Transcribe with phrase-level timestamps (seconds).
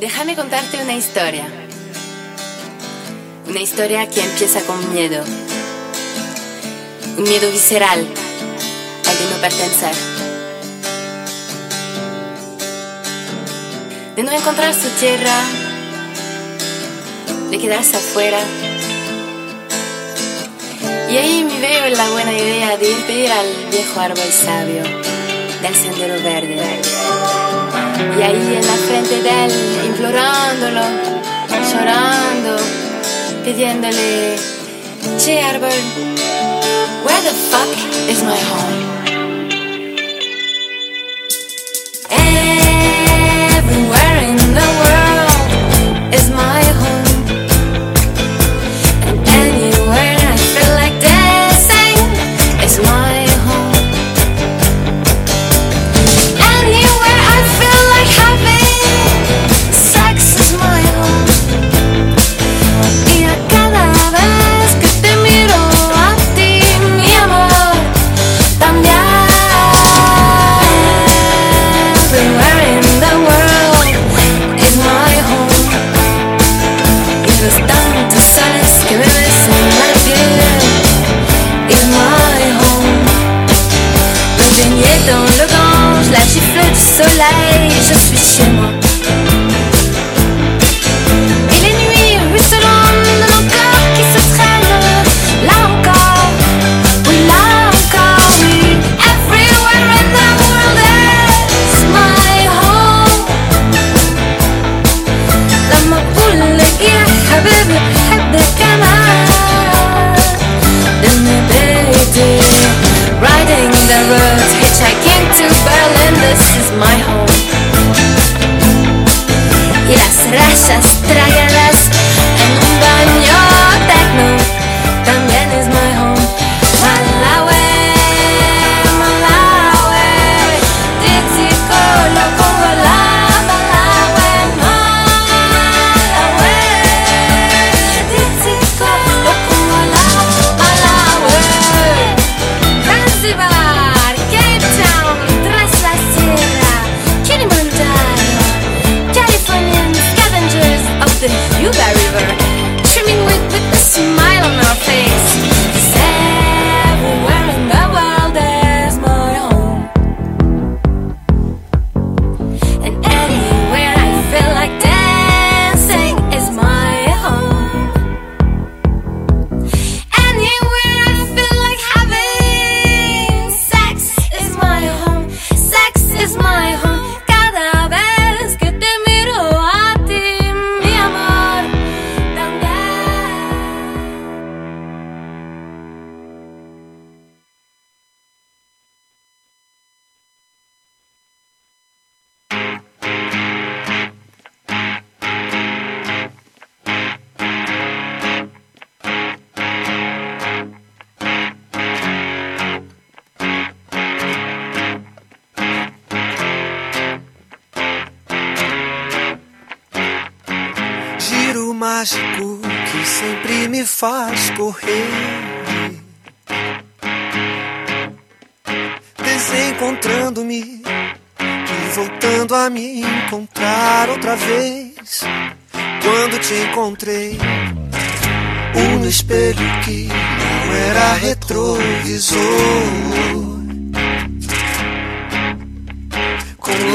[0.00, 1.44] Déjame contarte una historia.
[3.48, 5.22] Una historia que empieza con miedo.
[7.16, 9.94] Un miedo visceral al de no pertenecer.
[14.16, 15.40] De no encontrar su tierra.
[17.50, 18.40] De quedarse afuera.
[21.08, 24.82] Y ahí me veo la buena idea de ir pedir al viejo árbol sabio
[25.62, 27.03] del sendero verde.
[28.18, 29.52] Y ahí en la frente de él,
[29.86, 30.82] implorándolo,
[31.70, 32.56] llorando,
[33.44, 34.36] pidiéndole,
[35.18, 35.70] Che árbol,
[37.04, 37.70] where the fuck
[38.08, 38.93] is my home?
[87.94, 88.73] 实现吗？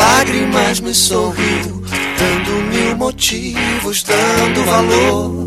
[0.09, 1.83] Lágrimas me sorriu,
[2.17, 5.45] dando mil motivos, dando valor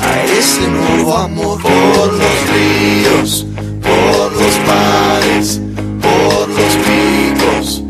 [0.00, 1.60] a esse novo amor.
[1.60, 3.46] Por los ríos,
[3.82, 5.60] por los mares,
[6.00, 7.82] por los picos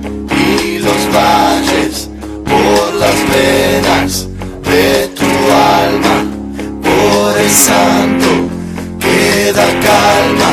[0.47, 2.11] y los valles,
[2.44, 4.29] por las venas
[4.70, 5.31] de tu
[5.79, 6.17] alma,
[6.82, 8.31] por el santo
[8.99, 10.52] que da calma.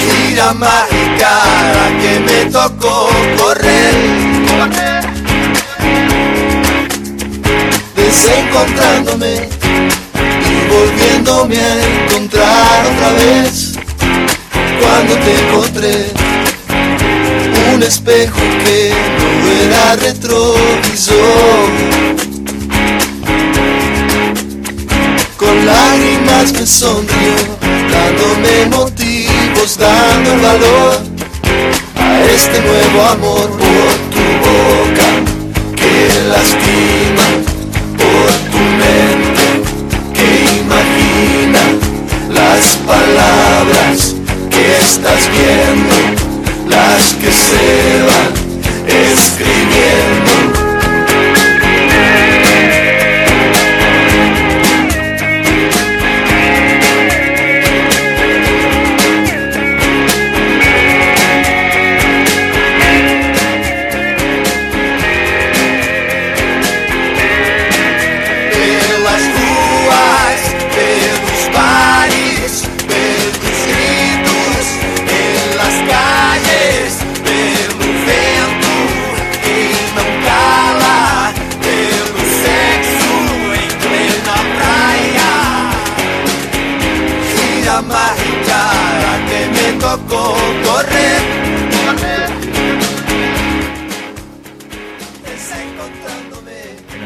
[0.00, 0.52] Gira
[2.00, 3.08] que me tocó
[3.38, 3.94] correr.
[7.94, 9.48] Desencontrándome
[10.50, 13.72] y volviéndome a encontrar otra vez.
[14.80, 16.12] Cuando te encontré,
[17.74, 21.16] un espejo que no era retrovisor.
[25.36, 27.34] Con lágrimas me sonrió,
[27.90, 31.15] dándome motivos, dando valor
[32.34, 35.08] este nuevo amor por tu boca
[35.74, 37.26] que lastima
[37.96, 39.46] por tu mente
[40.14, 40.28] que
[40.60, 41.62] imagina
[42.30, 44.14] las palabras
[44.50, 45.96] que estás viendo,
[46.68, 48.32] las que se van
[48.86, 50.55] escribiendo.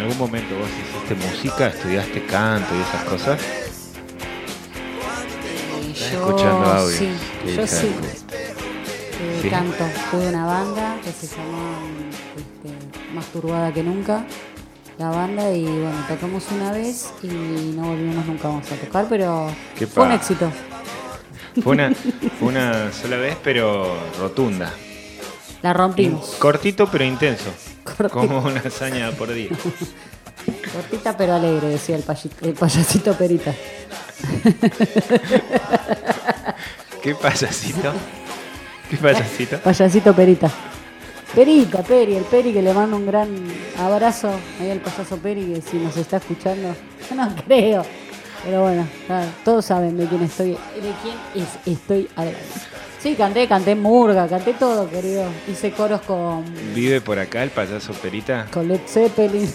[0.01, 3.41] Algún momento vos hiciste música, estudiaste canto y esas cosas?
[5.93, 6.97] Estás yo escuchando audio.
[6.97, 7.09] sí,
[7.57, 7.87] yo sí.
[7.87, 9.49] Eh, Sí.
[9.51, 9.85] Canto.
[10.11, 11.79] Tuve una banda que se llamaba
[12.37, 14.25] este, Más Turbada que Nunca.
[14.99, 17.29] La banda y bueno, tocamos una vez y
[17.75, 20.51] no volvimos nunca más a tocar, pero Qué fue un éxito.
[21.63, 21.91] Fue una,
[22.39, 24.73] fue una sola vez, pero rotunda.
[25.63, 26.37] La rompimos.
[26.39, 27.51] Cortito, pero intenso.
[28.11, 29.51] Como una hazaña por día.
[30.73, 32.03] Cortita pero alegre, decía el,
[32.55, 33.55] payasito Perita.
[37.03, 37.93] ¿Qué payasito?
[38.89, 39.59] ¿Qué payasito?
[39.59, 40.51] Payasito Perita.
[41.35, 43.29] Perita, Peri, el Peri que le mando un gran
[43.79, 46.75] abrazo ahí al payaso Peri que si nos está escuchando,
[47.15, 47.85] no creo.
[48.45, 48.87] Pero bueno,
[49.45, 51.15] todos saben de quién estoy, de quién
[51.45, 52.39] es- estoy hablando.
[52.99, 55.25] Sí, canté, canté Murga, canté todo, querido.
[55.49, 56.45] Hice coros con,
[56.75, 58.47] ¿Vive por acá el payaso Perita?
[58.53, 59.51] con Led Zeppelin.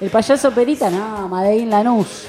[0.00, 2.26] el payaso Perita, no, Madein Lanús.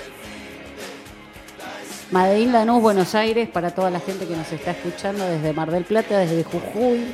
[2.11, 5.85] Madein Lanús, Buenos Aires, para toda la gente que nos está escuchando desde Mar del
[5.85, 7.13] Plata, desde Jujuy,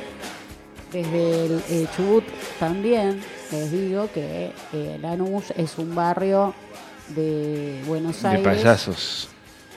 [0.92, 2.24] desde el, eh, Chubut
[2.58, 3.20] también.
[3.52, 6.52] Les digo que eh, Lanús es un barrio
[7.14, 8.44] de Buenos De Aires.
[8.44, 9.28] payasos.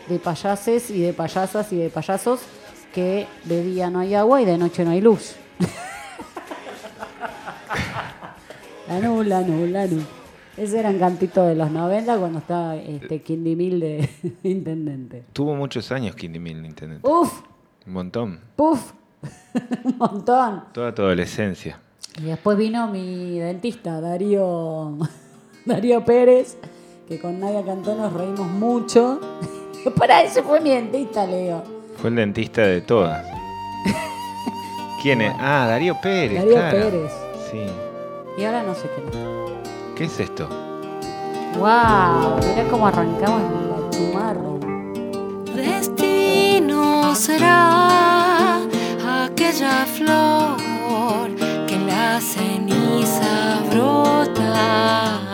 [0.07, 2.41] De payases y de payasas y de payasos
[2.93, 5.35] que de día no hay agua y de noche no hay luz.
[8.87, 10.03] Lanús, Lanús, Lanús.
[10.57, 14.09] Ese era un cantito de los 90 cuando estaba este Quindy Mil de
[14.43, 15.23] intendente.
[15.33, 17.07] Tuvo muchos años Kindy Mill, intendente.
[17.07, 17.41] Uf,
[17.87, 18.39] Un montón.
[18.55, 18.91] puf,
[19.85, 20.65] un montón.
[20.73, 21.79] Toda tu adolescencia.
[22.19, 24.97] Y después vino mi dentista, Darío,
[25.65, 26.57] Darío Pérez,
[27.11, 29.19] que con Nadia Cantó nos reímos mucho.
[29.97, 31.61] Para eso fue mi dentista, Leo.
[31.97, 33.25] Fue el dentista de todas.
[35.01, 35.33] ¿Quién es?
[35.37, 36.39] Ah, Darío Pérez.
[36.39, 36.77] Darío claro.
[36.77, 37.11] Pérez.
[37.51, 37.65] Sí.
[38.37, 39.01] Y ahora no sé qué.
[39.97, 40.47] ¿Qué es esto?
[41.59, 42.37] ¡Wow!
[42.47, 44.59] Mirá cómo arrancamos la chumarro.
[45.53, 48.61] Destino será
[49.25, 51.35] aquella flor
[51.67, 55.30] que en la ceniza brota.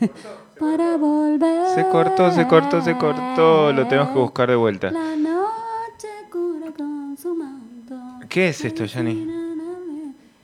[0.58, 1.74] Para volver.
[1.74, 3.72] Se cortó, se cortó, se cortó.
[3.72, 4.90] Lo tenemos que buscar de vuelta.
[4.90, 7.94] La noche cura con su manto.
[8.28, 9.46] ¿Qué es esto, Yanni?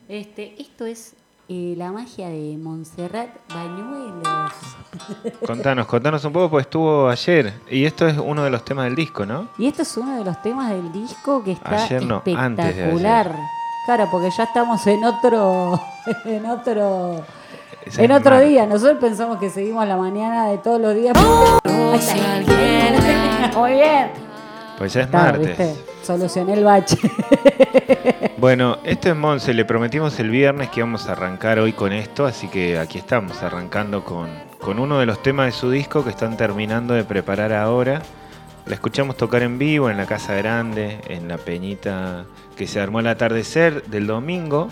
[0.07, 1.15] Este, esto es
[1.49, 4.53] eh, la magia de Montserrat Bañuelos.
[5.45, 7.53] Contanos, contanos un poco, pues estuvo ayer.
[7.69, 9.49] Y esto es uno de los temas del disco, ¿no?
[9.57, 12.71] Y esto es uno de los temas del disco que está Ayer no, antes de
[12.71, 13.35] espectacular.
[13.85, 15.81] Claro, porque ya estamos en otro,
[16.25, 17.25] en otro,
[17.97, 18.65] En otro día.
[18.65, 21.15] Nosotros pensamos que seguimos la mañana de todos los días.
[21.63, 22.33] Ahí si está.
[22.35, 24.11] alguien la Muy bien.
[24.77, 25.47] Pues ya es Está, martes.
[25.47, 25.75] ¿viste?
[26.03, 26.97] Solucioné el bache.
[28.43, 32.25] Bueno, esto es Monse, le prometimos el viernes que íbamos a arrancar hoy con esto,
[32.25, 34.27] así que aquí estamos, arrancando con,
[34.59, 38.01] con uno de los temas de su disco que están terminando de preparar ahora.
[38.65, 42.25] La escuchamos tocar en vivo en la Casa Grande, en la peñita
[42.57, 44.67] que se armó al atardecer del domingo.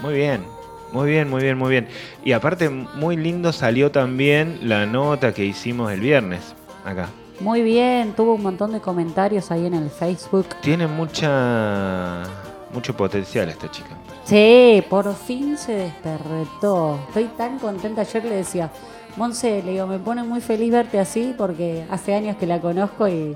[0.00, 0.46] Muy bien,
[0.92, 1.88] muy bien, muy bien, muy bien.
[2.24, 6.54] Y aparte, muy lindo salió también la nota que hicimos el viernes,
[6.84, 7.08] acá.
[7.40, 10.46] Muy bien, tuvo un montón de comentarios ahí en el Facebook.
[10.60, 12.24] Tiene mucha
[12.72, 13.90] mucho potencial esta chica.
[14.24, 16.98] Sí, por fin se despertó.
[17.08, 18.02] Estoy tan contenta.
[18.02, 18.70] Ayer le decía,
[19.16, 23.08] Monse, le digo, me pone muy feliz verte así porque hace años que la conozco
[23.08, 23.34] y,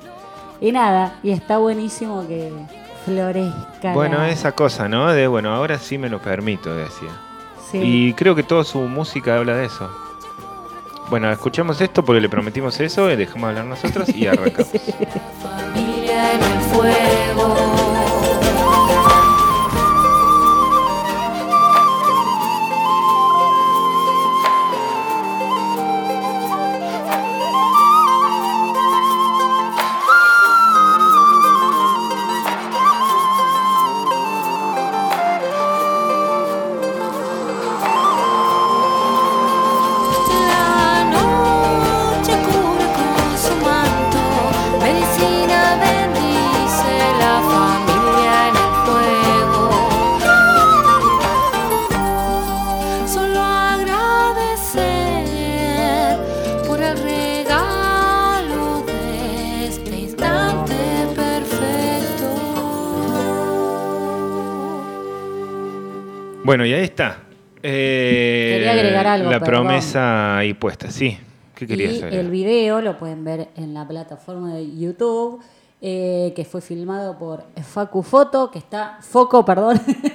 [0.60, 2.52] y nada, y está buenísimo que
[3.06, 3.92] florezca.
[3.94, 5.12] Bueno, la- esa cosa, ¿no?
[5.12, 7.10] De bueno, ahora sí me lo permito, decía.
[7.72, 7.78] Sí.
[7.82, 9.90] Y creo que toda su música habla de eso.
[11.10, 14.70] Bueno, escuchamos esto porque le prometimos eso, y dejamos hablar nosotros y arrancamos.
[15.42, 17.71] Familia en el fuego.
[69.12, 69.64] Algo, La perdón.
[69.66, 71.18] promesa ahí puesta, sí.
[71.54, 72.14] ¿Qué querías y saber?
[72.14, 75.40] el video lo pueden ver en la plataforma de YouTube,
[75.80, 79.80] eh, que fue filmado por Facu Foto, que está Foco, perdón.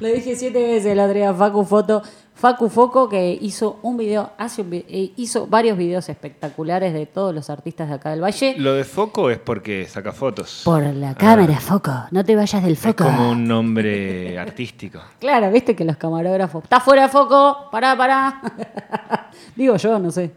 [0.00, 2.02] lo dije siete veces la otra Facu Foto.
[2.34, 7.34] Facu Foco, que hizo un video, hace un eh, hizo varios videos espectaculares de todos
[7.34, 8.54] los artistas de acá del Valle.
[8.56, 10.62] Lo de foco es porque saca fotos.
[10.64, 11.92] Por la cámara, Foco.
[12.10, 13.04] No te vayas del es foco.
[13.04, 15.00] como un nombre artístico.
[15.20, 16.64] Claro, viste que los camarógrafos.
[16.64, 18.40] Está fuera de foco, pará, pará.
[19.54, 20.30] Digo yo, no sé.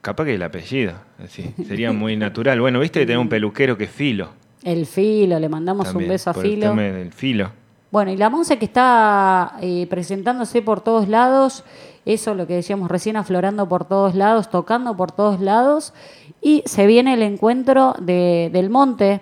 [0.00, 1.52] Capaz que el apellido, así.
[1.66, 2.60] Sería muy natural.
[2.60, 4.28] Bueno, viste que tenés un peluquero que es Filo.
[4.62, 6.68] El filo, le mandamos también, un beso a por el Filo.
[6.68, 7.50] tema del Filo.
[7.92, 11.62] Bueno, y la Monse que está eh, presentándose por todos lados,
[12.06, 15.92] eso lo que decíamos recién, aflorando por todos lados, tocando por todos lados,
[16.40, 19.20] y se viene el encuentro de, del monte,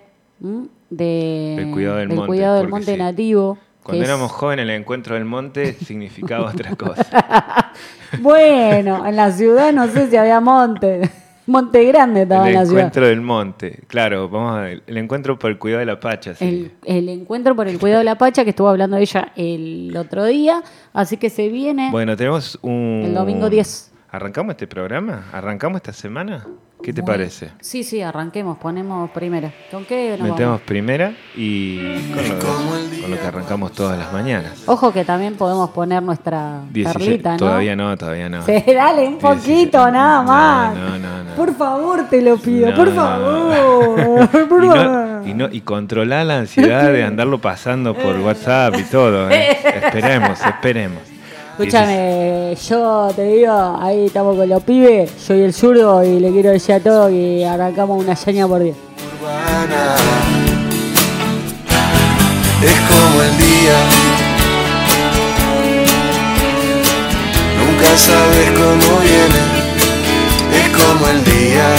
[0.88, 2.98] de, El cuidado del monte, cuidado del monte sí.
[2.98, 3.58] nativo.
[3.82, 7.72] Cuando éramos jóvenes, el encuentro del monte significaba otra cosa.
[8.20, 11.10] Bueno, en la ciudad no sé si había monte.
[11.50, 12.80] Monte Grande estaba el en la ciudad.
[12.80, 13.80] encuentro del monte.
[13.88, 14.82] Claro, vamos a ver.
[14.86, 16.34] El encuentro por el cuidado de la pacha.
[16.34, 16.70] sí.
[16.84, 20.24] El, el encuentro por el cuidado de la Pacha, que estuvo hablando ella el otro
[20.24, 20.62] día.
[20.92, 21.90] Así que se viene.
[21.90, 23.02] Bueno, tenemos un...
[23.06, 23.92] El domingo 10.
[24.10, 25.24] ¿Arrancamos este programa?
[25.32, 26.46] ¿Arrancamos esta semana?
[26.82, 27.50] ¿Qué te Muy- parece?
[27.60, 29.52] Sí, sí, arranquemos, ponemos primera.
[29.70, 30.60] ¿Con qué nos Metemos vamos?
[30.62, 31.78] primera y
[32.10, 32.38] con lo,
[33.02, 34.62] con lo que arrancamos todas las mañanas.
[34.66, 37.36] Ojo que también podemos poner nuestra 17 perlita, ¿no?
[37.36, 38.42] Todavía no, todavía no.
[38.46, 39.20] Sí, dale, un 17.
[39.20, 40.74] poquito, nada No, más.
[40.74, 41.34] no, no, no.
[41.36, 42.94] Por favor, te lo pido, No, por no.
[42.94, 44.28] favor.
[44.48, 44.86] por Y favor.
[44.86, 49.28] no, y, no, y controlar la ansiedad de andarlo pasando por WhatsApp y todo.
[49.30, 49.58] ¿eh?
[49.84, 51.02] Esperemos, esperemos.
[51.60, 56.52] Escúchame, yo te digo, ahí estamos con los pibes, soy el zurdo y le quiero
[56.52, 58.72] decir a todos que arrancamos una hazaña por día.
[59.20, 59.96] urbana.
[62.62, 63.76] Es como el día.
[67.58, 69.40] Nunca sabes cómo viene.
[70.56, 71.76] Es como el día.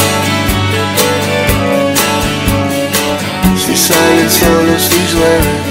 [3.57, 5.70] Si sale el sol o si llueve.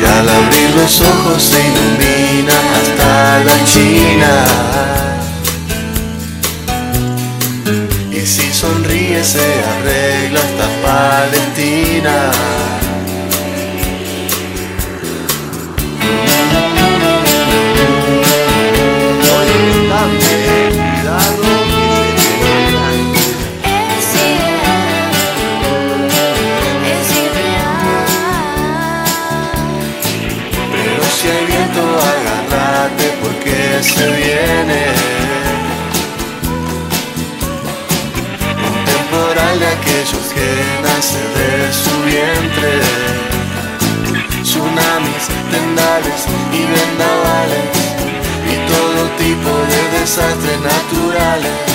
[0.00, 4.44] Y al abrir los ojos se ilumina hasta la China.
[8.12, 12.30] Y si sonríe se arregla hasta Palestina.
[33.98, 34.80] Se viene.
[38.68, 40.48] Un temporal de aquellos que
[40.84, 41.50] nace de
[41.82, 42.72] su vientre.
[44.42, 46.20] Tsunamis, tendales
[46.58, 47.76] y vendavales.
[48.52, 51.68] Y todo tipo de desastres naturales.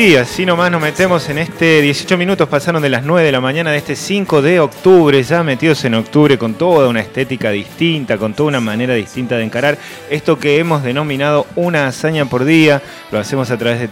[0.00, 3.42] Así, así nomás nos metemos en este 18 minutos, pasaron de las 9 de la
[3.42, 8.16] mañana de este 5 de octubre, ya metidos en octubre con toda una estética distinta,
[8.16, 9.76] con toda una manera distinta de encarar
[10.08, 12.80] esto que hemos denominado una hazaña por día.
[13.12, 13.88] Lo hacemos a través de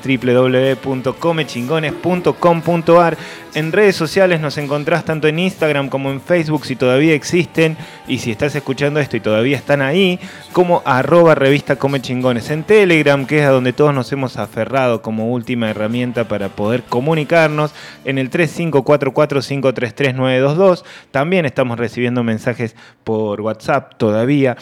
[0.83, 3.19] www.comechingones.com.ar.
[3.55, 8.19] En redes sociales nos encontrás tanto en Instagram como en Facebook si todavía existen y
[8.19, 10.21] si estás escuchando esto y todavía están ahí,
[10.52, 12.50] como arroba revista Come Chingones.
[12.50, 16.83] En Telegram, que es a donde todos nos hemos aferrado como última herramienta para poder
[16.83, 17.73] comunicarnos,
[18.05, 20.85] en el 3544533922.
[21.11, 24.59] También estamos recibiendo mensajes por WhatsApp todavía.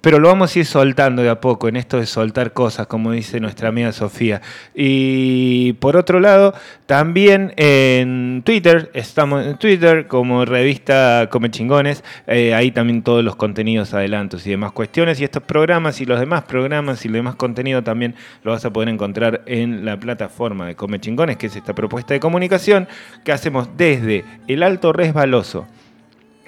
[0.00, 3.12] Pero lo vamos a ir soltando de a poco en esto de soltar cosas, como
[3.12, 4.40] dice nuestra amiga Sofía.
[4.74, 6.54] Y por otro lado,
[6.86, 13.36] también en Twitter, estamos en Twitter como revista Come Chingones, eh, ahí también todos los
[13.36, 15.20] contenidos, adelantos y demás cuestiones.
[15.20, 18.14] Y estos programas y los demás programas y el demás contenido también
[18.44, 22.14] lo vas a poder encontrar en la plataforma de Come Chingones, que es esta propuesta
[22.14, 22.88] de comunicación
[23.24, 25.66] que hacemos desde el Alto Resbaloso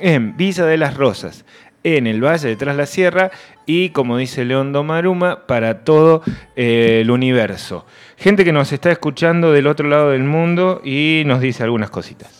[0.00, 1.44] en Villa de las Rosas,
[1.84, 3.30] en el Valle de Tras la Sierra
[3.66, 6.22] y, como dice León Domaruma, para todo
[6.56, 7.86] eh, el universo.
[8.16, 12.30] Gente que nos está escuchando del otro lado del mundo y nos dice algunas cositas.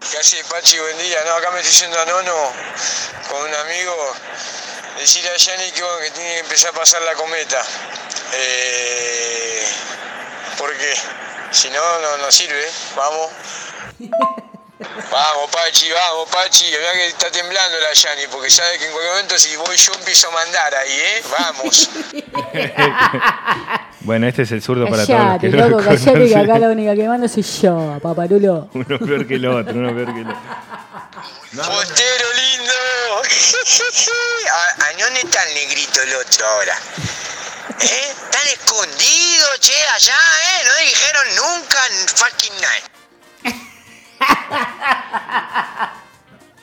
[0.00, 0.78] ¿Qué hace Pachi?
[0.78, 1.18] Buen día.
[1.26, 2.32] No, acá me estoy yendo a Nono
[3.28, 3.94] con un amigo.
[4.98, 7.62] Decirle a Yanni que, bueno, que tiene que empezar a pasar la cometa.
[8.34, 9.64] Eh,
[10.58, 10.94] porque
[11.50, 12.64] si no, no, no sirve.
[12.96, 13.30] Vamos.
[14.80, 16.64] Vamos, Pachi, vamos, Pachi.
[16.64, 19.92] Mirá que está temblando la Yani, porque sabe que en cualquier momento si voy yo
[19.92, 21.22] empiezo a mandar ahí, ¿eh?
[21.38, 21.90] Vamos.
[24.02, 26.94] Bueno, este es el zurdo para todos los que loco, callate que acá la única
[26.96, 28.70] que manda soy yo, paparulo.
[28.74, 30.40] Uno peor que el otro, uno peor que el otro.
[31.54, 32.72] ¡Postero lindo!
[34.52, 36.76] ¿A, a dónde está el negrito el otro ahora?
[37.78, 38.08] ¿Eh?
[38.10, 40.64] ¿Están escondidos, che, allá, eh?
[40.64, 42.84] No dijeron nunca en fucking night.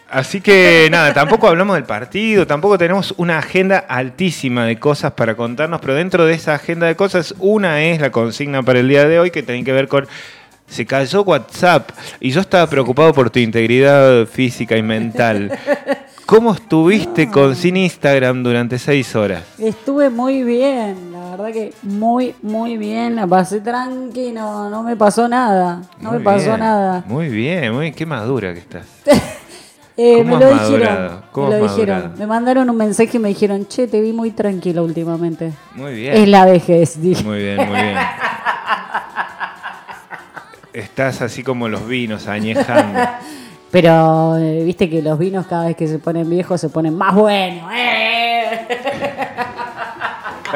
[0.10, 5.36] Así que nada, tampoco hablamos del partido, tampoco tenemos una agenda altísima de cosas para
[5.36, 9.06] contarnos, pero dentro de esa agenda de cosas, una es la consigna para el día
[9.06, 10.08] de hoy que tiene que ver con
[10.68, 15.58] se cayó WhatsApp y yo estaba preocupado por tu integridad física y mental.
[16.26, 19.44] ¿Cómo estuviste con sin Instagram durante seis horas?
[19.58, 23.18] Estuve muy bien, la verdad que muy, muy bien.
[23.18, 25.82] La pasé tranqui, no, no me pasó nada.
[26.00, 27.04] No Muy me pasó bien, nada.
[27.06, 28.86] Muy bien, muy qué madura que estás.
[30.00, 31.22] Eh, ¿Cómo me lo has dijeron.
[31.36, 32.14] me lo dijeron.
[32.20, 35.54] Me mandaron un mensaje y me dijeron, che, te vi muy tranquila últimamente.
[35.74, 36.14] Muy bien.
[36.14, 37.24] Es la vejez, dije.
[37.24, 37.98] Muy bien, muy bien.
[40.74, 43.00] Estás así como los vinos, añejando.
[43.72, 47.16] Pero eh, viste que los vinos cada vez que se ponen viejos se ponen más
[47.16, 47.64] buenos.
[47.74, 48.68] ¡eh!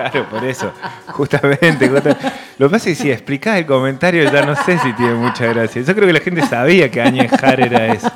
[0.09, 0.71] Claro, por eso.
[1.07, 1.87] Justamente.
[1.89, 2.17] justa-
[2.57, 5.45] Lo que pasa es que si explicás el comentario ya no sé si tiene mucha
[5.47, 5.81] gracia.
[5.81, 8.11] Yo creo que la gente sabía que añejar era eso.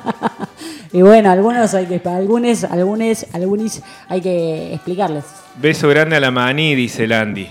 [0.92, 5.24] Y bueno, algunos hay que algunos, algunos, algunos hay que explicarles.
[5.56, 7.48] Beso grande a la maní, dice Landy.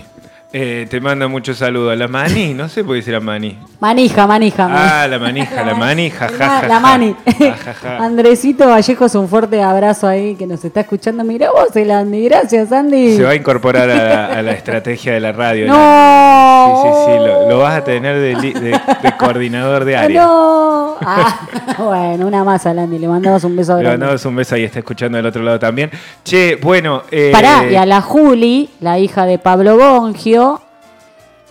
[0.52, 1.92] Eh, te manda muchos saludos.
[1.92, 3.58] A la maní, no sé por qué la maní.
[3.78, 4.68] Manija, manija.
[4.70, 6.80] Ah, la manija, la manija, La, ja, ja, la ja.
[6.80, 7.14] mani.
[8.00, 11.22] Andresito Vallejos, un fuerte abrazo ahí que nos está escuchando.
[11.24, 12.24] Mira vos, el Andy.
[12.24, 13.16] Gracias, Andy.
[13.16, 15.66] Se va a incorporar a la, a la estrategia de la radio.
[15.66, 15.74] No.
[15.74, 16.82] Landy.
[16.82, 17.26] Sí, sí, sí.
[17.26, 18.70] Lo, lo vas a tener de, li- de-
[19.02, 20.22] de coordinador de Ah, área.
[20.24, 20.96] No.
[21.02, 21.40] Ah,
[21.78, 22.98] bueno, una más a Landy.
[22.98, 25.90] Le mandamos un beso Le mandamos un beso y está escuchando del otro lado también.
[26.24, 27.02] Che, bueno.
[27.10, 30.62] Eh, Pará, y a la Juli, la hija de Pablo Bongio,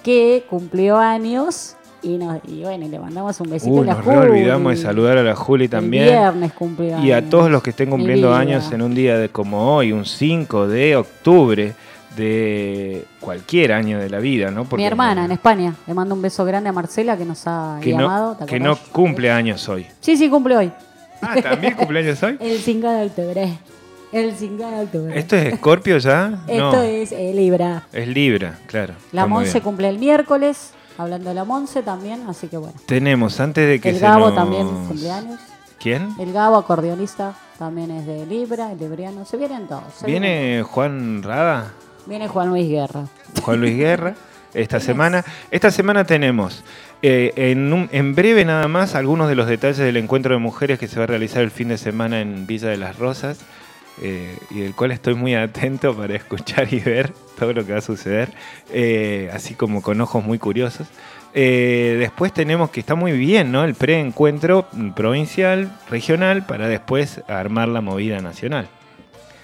[0.04, 1.75] que cumplió años.
[2.06, 4.16] Y, nos, y bueno, y le mandamos un besito a la nos Juli.
[4.18, 6.04] re olvidamos de saludar a la Juli también.
[6.04, 7.30] El viernes cumplió Y a años.
[7.32, 10.96] todos los que estén cumpliendo años en un día de como hoy, un 5 de
[10.96, 11.74] octubre
[12.16, 14.64] de cualquier año de la vida, ¿no?
[14.66, 15.74] Porque Mi hermana en España.
[15.88, 18.34] Le mando un beso grande a Marcela que nos ha que llamado.
[18.34, 19.86] no, ¿te que no cumple años hoy.
[20.00, 20.72] Sí, sí, cumple hoy.
[21.22, 22.38] Ah, ¿también cumpleaños hoy?
[22.40, 23.58] El 5 de octubre.
[24.12, 25.20] El 5 de octubre.
[25.20, 26.40] ¿Esto es Escorpio ya?
[26.48, 27.84] Esto no, es eh, Libra.
[27.92, 28.94] es Libra, claro.
[29.12, 30.72] La Monse cumple el miércoles.
[30.98, 32.74] Hablando de la Monse también, así que bueno.
[32.86, 35.40] Tenemos, antes de que El se Gabo nos- también cumpleaños.
[35.80, 36.16] ¿Quién?
[36.20, 39.26] El Gabo, acordeonista, también es de Libra, el libriano.
[39.26, 39.84] Se vienen todos.
[39.98, 41.74] se vienen ¿Viene Juan Rada?
[42.06, 43.06] Viene Juan Luis Guerra.
[43.42, 44.16] Juan Luis Guerra
[44.54, 45.24] esta semana.
[45.52, 46.64] Esta semana tenemos
[47.02, 50.80] eh, en, un- en breve nada más algunos de los detalles del encuentro de mujeres
[50.80, 53.40] que se va a realizar el fin de semana en Villa de las Rosas
[54.02, 57.80] eh, y del cual estoy muy atento para escuchar y ver todo lo que va
[57.80, 58.30] a suceder,
[58.72, 60.88] eh, así como con ojos muy curiosos.
[61.34, 63.66] Eh, después tenemos que está muy bien, ¿no?
[63.66, 68.68] El preencuentro provincial, regional, para después armar la movida nacional.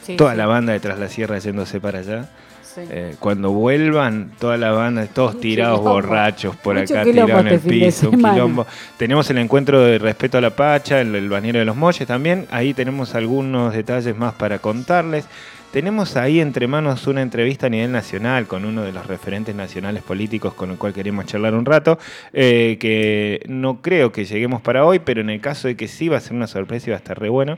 [0.01, 0.37] Sí, Toda sí.
[0.37, 2.29] la banda de Tras la Sierra yéndose para allá.
[2.73, 2.81] Sí.
[2.89, 5.93] Eh, cuando vuelvan, toda la banda, todos Mucho tirados quilombo.
[5.93, 8.65] borrachos por Mucho acá, tirados en el este piso, un quilombo.
[8.97, 12.47] Tenemos el encuentro de respeto a la Pacha, el, el bañero de los Molles también.
[12.51, 15.25] Ahí tenemos algunos detalles más para contarles.
[15.71, 20.03] Tenemos ahí entre manos una entrevista a nivel nacional con uno de los referentes nacionales
[20.03, 21.97] políticos con el cual queremos charlar un rato,
[22.33, 26.09] eh, que no creo que lleguemos para hoy, pero en el caso de que sí
[26.09, 27.57] va a ser una sorpresa y va a estar re bueno.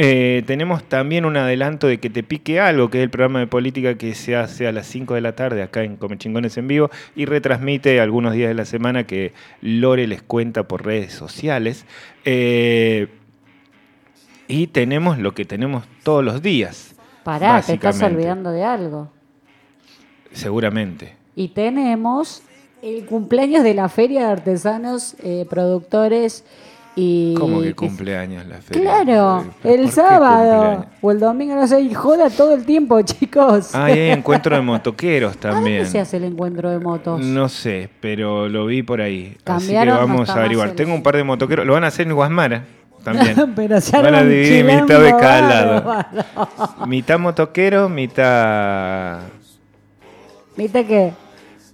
[0.00, 3.48] Eh, tenemos también un adelanto de que te pique algo, que es el programa de
[3.48, 6.68] política que se hace a las 5 de la tarde acá en Come Chingones en
[6.68, 11.84] vivo y retransmite algunos días de la semana que Lore les cuenta por redes sociales.
[12.24, 13.08] Eh,
[14.46, 19.10] y tenemos lo que tenemos todos los días, Pará, te estás olvidando de algo.
[20.30, 21.16] seguramente.
[21.34, 22.44] Y tenemos
[22.82, 26.44] el cumpleaños de la Feria de Artesanos, eh, Productores
[27.00, 27.34] y...
[27.38, 28.82] ¿Cómo que cumpleaños la feria?
[28.82, 33.00] Claro, Eh, ¿por el sábado o el domingo, no sé, y joda todo el tiempo,
[33.02, 33.72] chicos.
[33.74, 35.86] Ah, y hay encuentro de motoqueros ¿A dónde también.
[35.86, 37.20] se hace el encuentro de motos?
[37.20, 39.26] No sé, pero lo vi por ahí.
[39.26, 40.70] Así que Cambiaron, vamos a averiguar.
[40.70, 41.64] el- Tengo un par de motoqueros.
[41.64, 42.64] Lo van a hacer en Guasmara
[43.04, 43.36] también.
[43.54, 46.86] Pero se Van a dividir mitad de cada lado.
[46.86, 49.20] mitad motoquero, mitad.
[50.56, 51.12] ¿Viste qué?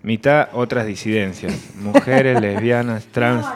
[0.04, 1.54] Mitad otras disidencias.
[1.76, 3.46] Mujeres, lesbianas, trans.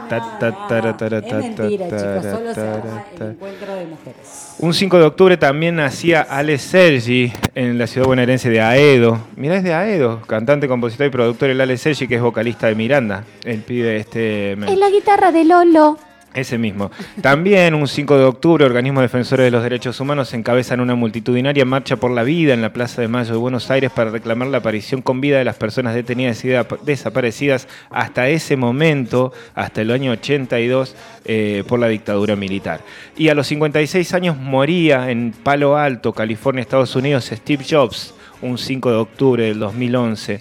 [4.59, 9.19] Un 5 de octubre también nacía Ale Sergi en la ciudad bonaerense de Aedo.
[9.37, 12.75] Mirá, es de Aedo, cantante, compositor y productor el Ale Sergi, que es vocalista de
[12.75, 13.25] Miranda.
[13.45, 14.53] El pibe este...
[14.53, 15.99] Es la guitarra de Lolo.
[16.39, 16.91] Ese mismo.
[17.21, 21.97] También un 5 de octubre, organismos defensores de los derechos humanos encabezan una multitudinaria marcha
[21.97, 25.03] por la vida en la Plaza de Mayo de Buenos Aires para reclamar la aparición
[25.03, 30.13] con vida de las personas detenidas y de- desaparecidas hasta ese momento, hasta el año
[30.13, 32.81] 82, eh, por la dictadura militar.
[33.17, 38.59] Y a los 56 años moría en Palo Alto, California, Estados Unidos, Steve Jobs, un
[38.59, 40.41] 5 de octubre del 2011.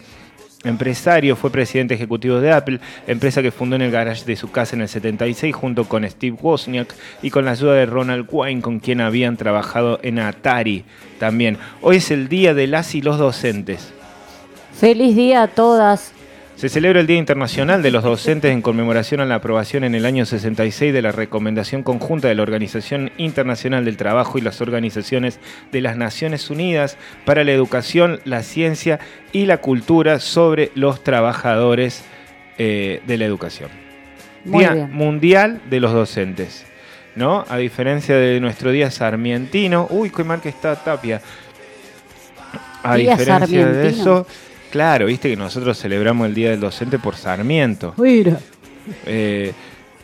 [0.68, 4.76] Empresario, fue presidente ejecutivo de Apple, empresa que fundó en el garage de su casa
[4.76, 8.80] en el 76 junto con Steve Wozniak y con la ayuda de Ronald Wayne, con
[8.80, 10.86] quien habían trabajado en Atari
[11.20, 11.58] también.
[11.82, 13.94] Hoy es el Día de las y los Docentes.
[14.74, 16.14] Feliz día a todas.
[16.58, 20.08] Se celebra el Día Internacional de los Docentes en conmemoración a la aprobación en el
[20.08, 25.40] año 66 de la Recomendación Conjunta de la Organización Internacional del Trabajo y las organizaciones
[25.72, 29.00] de las Naciones Unidas para la Educación, la Ciencia
[29.32, 32.04] y la Cultura sobre los trabajadores
[32.58, 33.70] eh, de la educación.
[34.44, 34.92] Muy Día bien.
[34.92, 36.66] Mundial de los Docentes.
[37.16, 37.46] ¿No?
[37.50, 39.86] A diferencia de nuestro día sarmientino.
[39.92, 41.22] Uy, qué mal que está Tapia.
[42.82, 44.26] A Día diferencia de eso,
[44.72, 47.94] claro, viste que nosotros celebramos el Día del Docente por Sarmiento.
[47.98, 48.38] Mira,
[49.06, 49.54] Eh,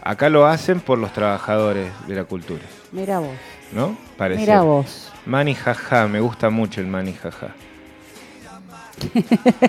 [0.01, 3.31] acá lo hacen por los trabajadores de la cultura, mira vos.
[3.71, 3.97] ¿no?
[4.17, 4.41] Parece.
[4.41, 5.09] Mira vos.
[5.25, 7.49] Mani jaja, me gusta mucho el mani jaja.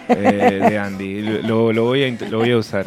[0.08, 1.22] Eh, de Andy.
[1.42, 2.86] Lo, lo voy a, lo voy a usar.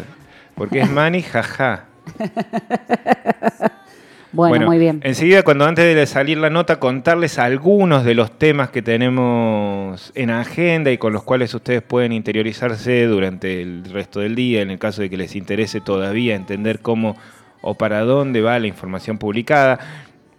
[0.55, 1.85] Porque es mani jaja.
[4.31, 4.99] Bueno, muy bien.
[5.03, 10.29] Enseguida, cuando antes de salir la nota, contarles algunos de los temas que tenemos en
[10.29, 14.79] agenda y con los cuales ustedes pueden interiorizarse durante el resto del día, en el
[14.79, 17.15] caso de que les interese todavía entender cómo
[17.61, 19.79] o para dónde va la información publicada.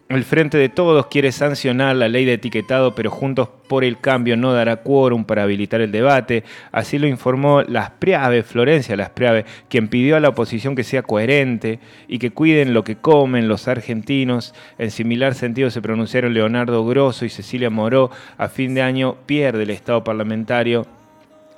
[0.09, 4.39] El Frente de Todos quiere sancionar la ley de etiquetado, pero Juntos por el Cambio
[4.39, 6.45] no dará quórum para habilitar el debate.
[6.73, 11.03] Así lo informó Las Priave, Florencia Las Priave, quien pidió a la oposición que sea
[11.03, 14.55] coherente y que cuiden lo que comen los argentinos.
[14.79, 18.11] En similar sentido se pronunciaron Leonardo Grosso y Cecilia Moró.
[18.39, 20.87] A fin de año pierde el Estado parlamentario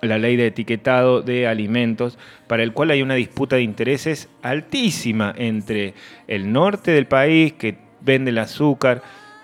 [0.00, 5.32] la ley de etiquetado de alimentos, para el cual hay una disputa de intereses altísima
[5.36, 5.94] entre
[6.26, 9.02] el norte del país, que vende el azúcar,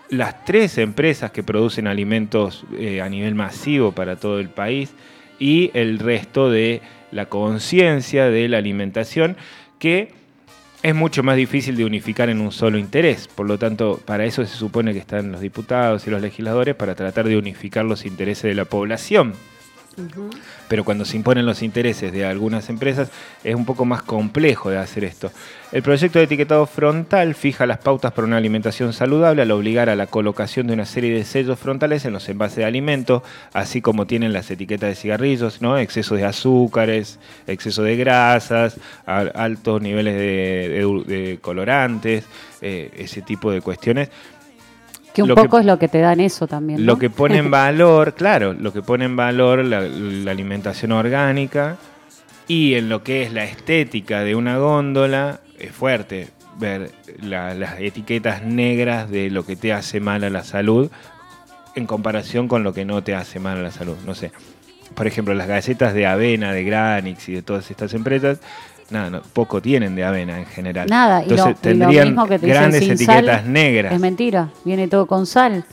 [0.09, 4.93] las tres empresas que producen alimentos eh, a nivel masivo para todo el país
[5.39, 9.37] y el resto de la conciencia de la alimentación,
[9.79, 10.13] que
[10.83, 13.29] es mucho más difícil de unificar en un solo interés.
[13.29, 16.95] Por lo tanto, para eso se supone que están los diputados y los legisladores, para
[16.95, 19.33] tratar de unificar los intereses de la población.
[20.69, 23.11] Pero cuando se imponen los intereses de algunas empresas
[23.43, 25.31] es un poco más complejo de hacer esto.
[25.73, 29.97] El proyecto de etiquetado frontal fija las pautas para una alimentación saludable al obligar a
[29.97, 34.07] la colocación de una serie de sellos frontales en los envases de alimentos, así como
[34.07, 35.79] tienen las etiquetas de cigarrillos, ¿no?
[35.79, 42.25] exceso de azúcares, exceso de grasas, altos niveles de colorantes,
[42.63, 44.09] eh, ese tipo de cuestiones.
[45.17, 46.81] Que un lo que- poco es lo que te dan eso también.
[46.81, 46.87] ¿no?
[46.93, 51.77] Lo que pone en valor, claro, lo que pone en valor la, la alimentación orgánica
[52.49, 57.81] y en lo que es la estética de una góndola, es fuerte ver la- las
[57.81, 60.91] etiquetas negras de lo que te hace mal a la salud
[61.75, 63.97] en comparación con lo que no te hace mal a la salud.
[64.07, 64.33] No sé.
[64.95, 68.39] Por ejemplo, las galletas de avena, de Granix y de todas estas empresas,
[68.91, 70.89] nada, no, poco tienen de avena en general.
[70.89, 73.53] Nada, y lo- Entonces y lo tendrían mismo que te dicen grandes sin etiquetas sal,
[73.53, 75.65] negras, Es mentira, viene todo con sal.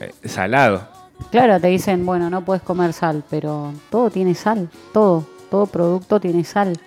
[0.00, 0.88] eh, salado.
[1.30, 6.20] Claro, te dicen, bueno, no puedes comer sal, pero todo tiene sal, todo, todo producto
[6.20, 6.78] tiene sal.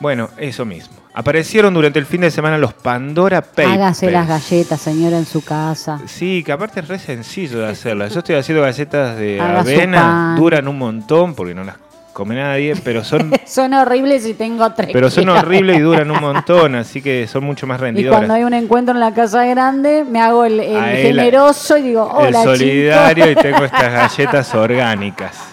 [0.00, 0.96] Bueno, eso mismo.
[1.14, 3.68] Aparecieron durante el fin de semana los Pandora Papers.
[3.68, 6.00] Hágase las galletas, señora, en su casa.
[6.06, 8.12] Sí, que aparte es re sencillo de hacerlas.
[8.12, 11.76] Yo estoy haciendo galletas de Haga avena, duran un montón porque no las
[12.12, 14.90] come nadie, pero son Son horribles y tengo tres.
[14.92, 18.30] pero son horribles y duran un montón, así que son mucho más Y cuando rendidoras.
[18.30, 22.26] hay un encuentro en la casa grande, me hago el, el generoso y digo, el
[22.28, 25.51] hola, solidario y tengo estas galletas orgánicas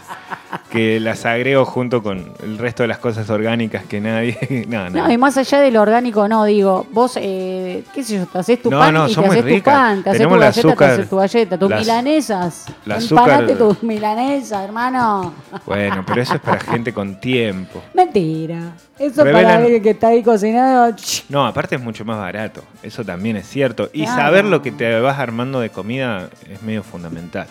[0.71, 5.07] que las agrego junto con el resto de las cosas orgánicas que nadie no, no.
[5.07, 8.37] No, y más allá de lo orgánico, no, digo, vos, eh, qué sé yo, te
[8.37, 10.77] haces tu No, pan no, y te haces tu pan, te haces tu galleta, azúcar,
[10.77, 12.65] te haces tu galleta, tus las- milanesas.
[12.85, 15.33] el azúcar- tus milanesas, hermano.
[15.65, 17.81] Bueno, pero eso es para gente con tiempo.
[17.93, 18.73] Mentira.
[18.99, 20.95] Eso para Revelan- alguien que está ahí cocinando.
[20.95, 23.89] ch, No, aparte es mucho más barato, eso también es cierto.
[23.93, 24.21] Y Claro.
[24.21, 27.47] saber lo que te vas armando de comida es medio fundamental.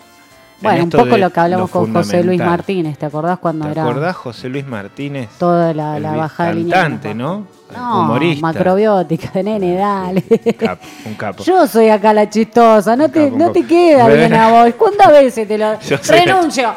[0.61, 2.37] En Bueno, un poco lo que hablamos con José Luis.
[2.39, 5.29] Martínez, ¿te acordás cuando ¿Te era acordás José Luis Martínez?
[5.39, 6.75] toda la, El la de línea?
[6.75, 7.47] cantante, ¿no?
[7.73, 8.41] No, Humorista.
[8.41, 10.23] macrobiótica, de nene, dale.
[10.29, 11.43] Un capo, un capo.
[11.43, 14.17] Yo soy acá la chistosa, no te, capo, no te queda Bueno.
[14.19, 14.73] bien a vos.
[14.77, 15.77] ¿Cuántas veces te lo
[16.09, 16.73] renuncio?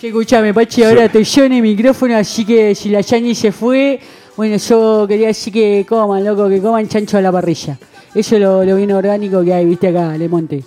[0.00, 3.98] Sí, escuchame, Pachi, ahora te lleno el micrófono, así que si la Yani se fue,
[4.36, 7.78] bueno, yo quería decir que coman, loco, que coman chancho a la parrilla.
[8.14, 10.62] Eso es lo, lo bien orgánico que hay, viste acá, Le Monte.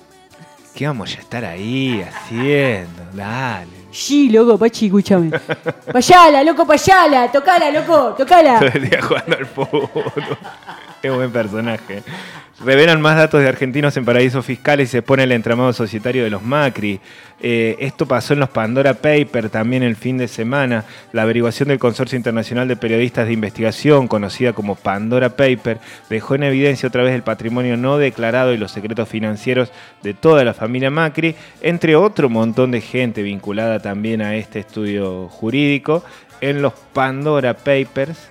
[0.80, 3.04] ¿Qué vamos a estar ahí haciendo?
[3.12, 3.68] Dale.
[3.92, 5.30] Sí, loco, Pachi, escúchame.
[5.92, 8.60] Payala, loco, payala, tocala, loco, tocala.
[8.60, 9.90] Todo el día jugando al fútbol.
[11.02, 12.02] Qué buen personaje.
[12.62, 16.30] Revelan más datos de argentinos en paraísos fiscales y se expone el entramado societario de
[16.30, 17.00] los Macri.
[17.42, 20.84] Eh, esto pasó en los Pandora Papers también el fin de semana.
[21.14, 26.44] La averiguación del Consorcio Internacional de Periodistas de Investigación, conocida como Pandora Paper, dejó en
[26.44, 29.72] evidencia otra vez el patrimonio no declarado y los secretos financieros
[30.04, 35.30] de toda la familia Macri, entre otro montón de gente vinculada también a este estudio
[35.30, 36.04] jurídico,
[36.42, 38.30] en los Pandora Papers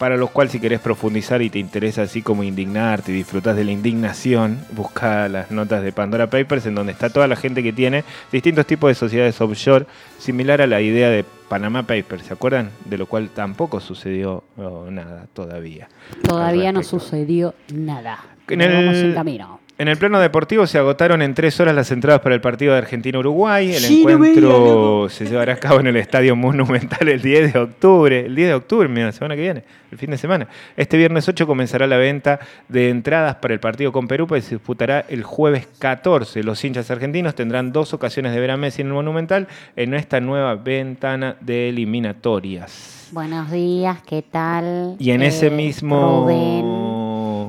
[0.00, 3.64] para los cuales si querés profundizar y te interesa así como indignarte y disfrutás de
[3.64, 7.74] la indignación, busca las notas de Pandora Papers en donde está toda la gente que
[7.74, 9.84] tiene distintos tipos de sociedades offshore,
[10.18, 12.70] similar a la idea de Panama Papers, ¿se acuerdan?
[12.86, 15.88] De lo cual tampoco sucedió oh, nada todavía.
[16.26, 18.20] Todavía no sucedió nada.
[18.48, 19.60] En el- en camino.
[19.80, 22.78] En el plano deportivo se agotaron en tres horas las entradas para el partido de
[22.80, 23.72] Argentina-Uruguay.
[23.72, 27.54] El Sí, lo veía, encuentro se llevará a cabo en el Estadio Monumental el 10
[27.54, 28.26] de octubre.
[28.26, 30.48] El 10 de octubre, mira, la semana que viene, el fin de semana.
[30.76, 34.56] Este viernes 8 comenzará la venta de entradas para el partido con Perú, que se
[34.56, 36.42] disputará el jueves 14.
[36.42, 40.20] Los hinchas argentinos tendrán dos ocasiones de ver a Messi en el Monumental en esta
[40.20, 43.08] nueva ventana de eliminatorias.
[43.12, 44.96] Buenos días, ¿qué tal?
[44.98, 46.26] Y en Eh, ese mismo...
[46.26, 46.79] Rubén,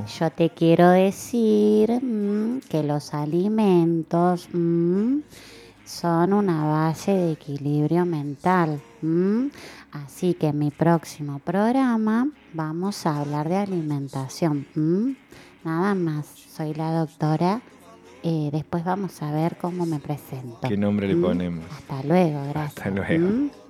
[0.08, 5.20] yo te quiero decir mm, que los alimentos mm,
[5.86, 8.82] son una base de equilibrio mental.
[9.02, 9.48] mm.
[9.92, 14.66] Así que en mi próximo programa vamos a hablar de alimentación.
[14.76, 15.12] mm.
[15.64, 17.62] Nada más, soy la doctora.
[18.24, 20.68] eh, después vamos a ver cómo me presento.
[20.68, 21.66] ¿Qué nombre le ponemos?
[21.72, 22.78] Hasta luego, gracias.
[22.78, 23.61] Hasta luego.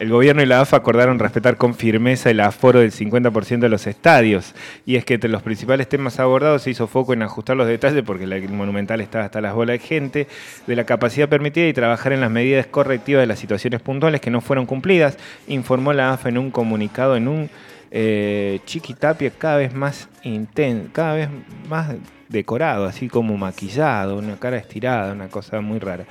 [0.00, 3.86] El gobierno y la AFA acordaron respetar con firmeza el aforo del 50% de los
[3.86, 4.52] estadios.
[4.84, 8.02] Y es que entre los principales temas abordados se hizo foco en ajustar los detalles,
[8.02, 10.26] porque el Monumental estaba hasta las bolas de gente,
[10.66, 14.30] de la capacidad permitida y trabajar en las medidas correctivas de las situaciones puntuales que
[14.30, 17.50] no fueron cumplidas, informó la AFA en un comunicado, en un
[17.92, 21.28] eh, chiquitapia cada vez más intenso, cada vez
[21.68, 21.94] más
[22.28, 26.04] decorado, así como maquillado, una cara estirada, una cosa muy rara.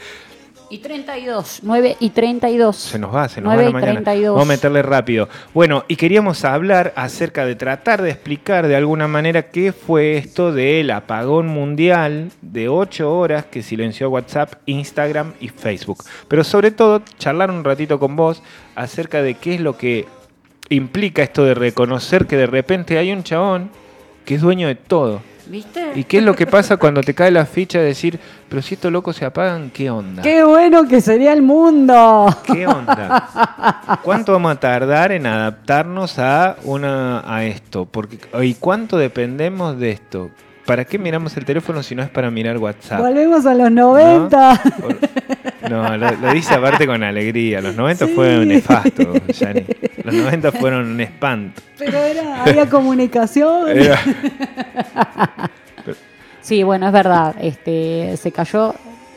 [0.74, 2.76] Y 32, 9 y 32.
[2.76, 3.92] Se nos va, se nos va 9 la y mañana.
[3.92, 4.34] 32.
[4.34, 5.30] Vamos a meterle rápido.
[5.54, 10.52] Bueno, y queríamos hablar acerca de tratar de explicar de alguna manera qué fue esto
[10.52, 16.06] del apagón mundial de 8 horas que silenció WhatsApp, Instagram y Facebook.
[16.28, 18.42] Pero sobre todo, charlar un ratito con vos
[18.74, 20.08] acerca de qué es lo que
[20.70, 23.70] implica esto de reconocer que de repente hay un chabón
[24.26, 25.22] que es dueño de todo.
[25.46, 25.92] ¿Viste?
[25.96, 28.76] ¿Y qué es lo que pasa cuando te cae la ficha de decir, pero si
[28.76, 30.22] estos locos se apagan, qué onda?
[30.22, 32.28] ¡Qué bueno que sería el mundo!
[32.44, 34.00] ¿Qué onda?
[34.04, 37.86] ¿Cuánto vamos a tardar en adaptarnos a una a esto?
[37.86, 40.32] Porque ¿y cuánto dependemos de esto?
[40.66, 43.00] ¿Para qué miramos el teléfono si no es para mirar WhatsApp?
[43.00, 44.62] Volvemos a los 90.
[45.70, 47.62] No, lo, lo dice aparte con alegría.
[47.62, 49.08] Los 90 fueron nefastos,
[49.40, 49.64] Yani.
[50.04, 51.62] Los 90 fueron un espanto.
[51.80, 53.70] Pero era, había comunicación.
[53.70, 53.98] Era-
[56.42, 57.36] Sí, bueno, es verdad.
[57.42, 58.76] Este, se cayó.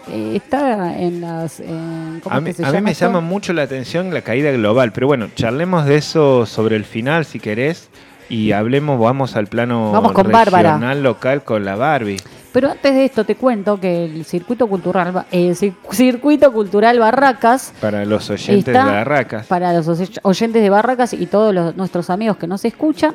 [0.08, 1.58] eh, está en las.
[1.58, 3.06] en- ¿Cómo A es mí, que se a mí me esto?
[3.06, 7.24] llama mucho la atención la caída global, pero bueno, charlemos de eso sobre el final
[7.24, 7.88] si querés
[8.28, 10.72] y hablemos, vamos al plano Vamos con Bárbara.
[10.74, 12.20] regional local con la Barbie.
[12.52, 17.72] Pero antes de esto te cuento que el circuito cultural, eh, cir- circuito cultural Barracas
[17.80, 19.46] Para los oyentes está de Barracas.
[19.46, 23.14] para los oye- oyentes de Barracas y todos los- nuestros amigos que nos escuchan,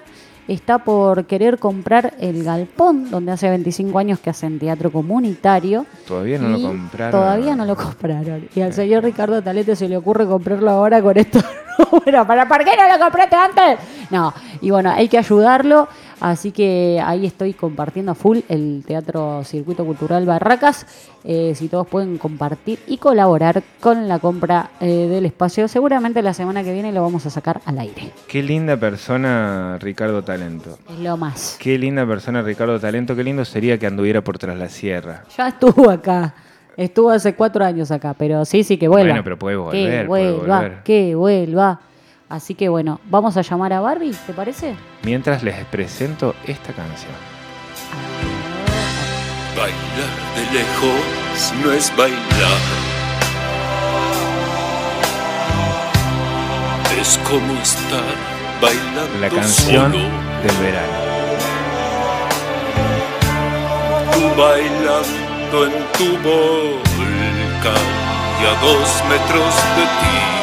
[0.53, 5.85] está por querer comprar el galpón donde hace 25 años que hacen teatro comunitario.
[6.07, 7.11] Todavía no lo compraron.
[7.11, 8.49] Todavía no lo compraron.
[8.55, 11.43] Y al señor Ricardo Talete se le ocurre comprarlo ahora con estos
[11.91, 12.27] números.
[12.27, 13.79] ¿Para, ¿Por qué no lo compraste antes?
[14.09, 15.87] No, y bueno, hay que ayudarlo.
[16.21, 20.85] Así que ahí estoy compartiendo a full el Teatro Circuito Cultural Barracas.
[21.23, 26.33] Eh, si todos pueden compartir y colaborar con la compra eh, del espacio, seguramente la
[26.35, 28.11] semana que viene lo vamos a sacar al aire.
[28.27, 30.77] Qué linda persona Ricardo Talento.
[30.89, 31.57] Es lo más.
[31.59, 33.15] Qué linda persona Ricardo Talento.
[33.15, 35.23] Qué lindo sería que anduviera por tras la sierra.
[35.35, 36.35] Ya estuvo acá.
[36.77, 39.09] Estuvo hace cuatro años acá, pero sí, sí, que vuelva.
[39.09, 40.83] Bueno, pero puede volver, Que puede vuelva, volver.
[40.83, 41.79] que vuelva.
[42.31, 44.73] Así que bueno, vamos a llamar a Barbie, ¿te parece?
[45.03, 47.11] Mientras les presento esta canción.
[49.57, 52.61] Bailar de lejos no es bailar.
[57.01, 58.15] Es como estar
[58.61, 60.03] bailando La canción solo.
[60.43, 61.01] del verano.
[64.13, 67.85] Tú bailando en tu volcán
[68.41, 70.40] y a dos metros de ti.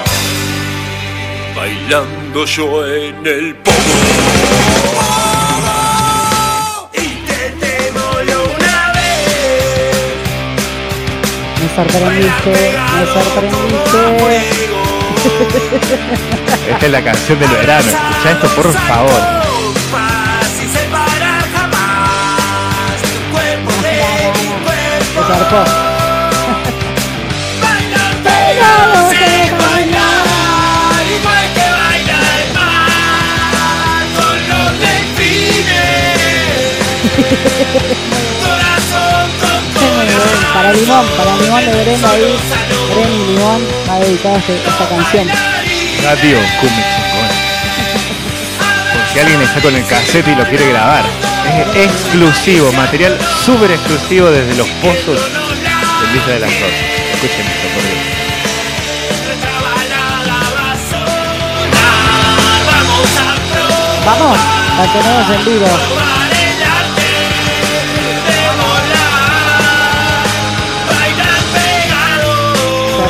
[1.59, 3.77] Bailando yo en el pogo.
[6.93, 10.15] Y te temolo una vez.
[11.61, 14.01] Me sorprendiste, me sorprendiste.
[16.71, 17.89] Esta es la canción del verano.
[17.89, 19.21] Escucha esto, por favor.
[25.13, 25.88] Se zarpó.
[40.55, 42.37] Para Limón, para Limón de Brenda ahí.
[42.95, 45.29] Brenda y Limón va dedicada a este- esta canción.
[46.05, 46.39] Radio.
[46.61, 46.71] Por
[49.13, 51.05] si alguien está con el cassette y lo quiere grabar.
[51.77, 56.81] Es exclusivo, material súper exclusivo desde los pozos del Villa de las Rosas.
[57.15, 57.99] Escuchen esto, por Dios.
[64.05, 64.39] Vamos,
[64.79, 66.08] la tenemos en vivo.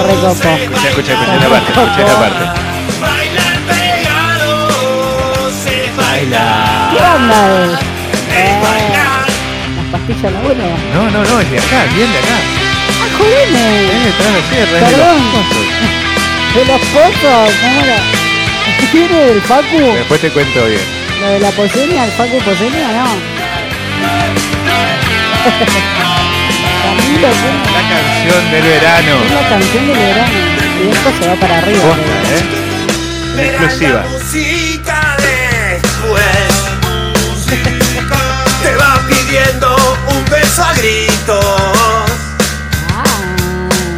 [0.08, 0.48] Recopo.
[0.48, 2.44] Escucha, escucha, escucha esta parte, escucha esta parte.
[5.96, 6.90] Bailar.
[6.90, 7.72] ¿Qué onda es?
[7.72, 9.26] Es bailar.
[9.76, 10.64] Las pastillas la abuela.
[10.94, 12.36] No, no, no, es de acá, bien de acá.
[13.00, 13.64] ¡Ah, jodeme!
[13.86, 14.10] Es de
[14.48, 15.20] sierra, es de los Perdón.
[15.32, 15.66] pozos.
[16.54, 17.98] De los pozos, ¿cómo era?
[18.90, 19.80] ¿Quién es el Facu?
[19.94, 20.80] Después te cuento bien.
[21.20, 22.88] ¿Lo de la poseña, el Facu poseña?
[22.92, 23.06] No.
[26.78, 29.24] La canción del verano.
[29.24, 30.32] Es la canción del verano.
[30.84, 31.96] Y esto se va para arriba.
[32.30, 32.42] ¿eh?
[33.34, 34.04] En exclusiva.
[34.08, 36.22] música después.
[38.62, 39.76] Te va pidiendo
[40.10, 41.44] un beso a gritos.
[42.94, 43.04] Ah.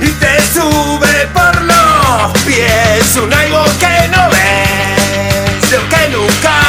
[0.00, 6.59] Y te sube por los pies un algo que no ves, lo que nunca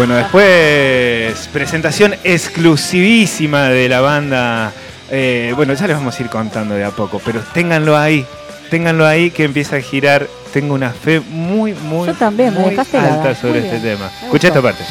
[0.00, 4.72] Bueno, después presentación exclusivísima de la banda.
[5.10, 8.24] Eh, bueno, ya les vamos a ir contando de a poco, pero ténganlo ahí,
[8.70, 10.26] ténganlo ahí que empieza a girar.
[10.54, 13.98] Tengo una fe muy, muy, Yo también, muy alta sobre Muy este bien.
[13.98, 14.10] tema.
[14.22, 14.84] Escucha esta parte.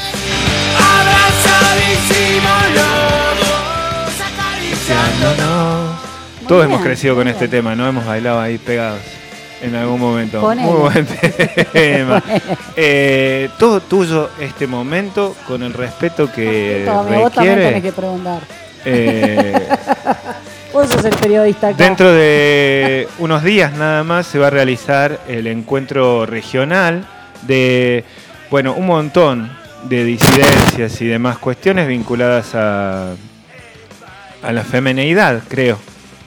[6.48, 7.88] Todos hemos crecido con este tema, ¿no?
[7.88, 9.02] Hemos bailado ahí pegados
[9.62, 10.42] en algún momento.
[10.42, 10.70] Ponele.
[10.70, 11.06] Muy buen
[11.74, 12.24] tema.
[12.76, 17.82] Eh, todo tuyo este momento, con el respeto que Tome, vos también tenés requiere.
[17.82, 18.42] que preguntar.
[18.86, 19.68] Eh,
[20.74, 21.84] Vos sos el periodista acá.
[21.84, 27.08] Dentro de unos días nada más se va a realizar el encuentro regional
[27.42, 28.04] de,
[28.52, 29.52] bueno, un montón
[29.86, 33.14] de disidencias y demás cuestiones vinculadas a,
[34.44, 35.80] a la femeneidad, creo,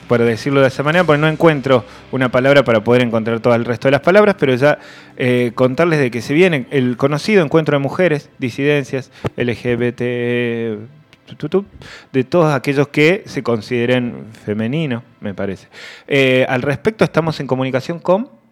[0.07, 3.65] por decirlo de esa manera, porque no encuentro una palabra para poder encontrar todo el
[3.65, 4.79] resto de las palabras, pero ya
[5.17, 10.01] eh, contarles de que se viene el conocido encuentro de mujeres, disidencias, LGBT,
[12.11, 15.67] de todos aquellos que se consideren femeninos, me parece.
[16.07, 18.42] Eh, al respecto estamos en comunicación con...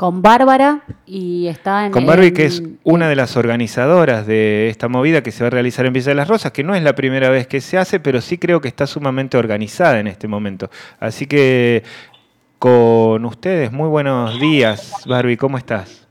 [0.00, 1.92] Con Bárbara y está en...
[1.92, 5.50] Con Barbie, que es una de las organizadoras de esta movida que se va a
[5.50, 8.00] realizar en Villa de las Rosas, que no es la primera vez que se hace,
[8.00, 10.70] pero sí creo que está sumamente organizada en este momento.
[11.00, 11.82] Así que
[12.58, 16.08] con ustedes, muy buenos días, Barbie, ¿cómo estás?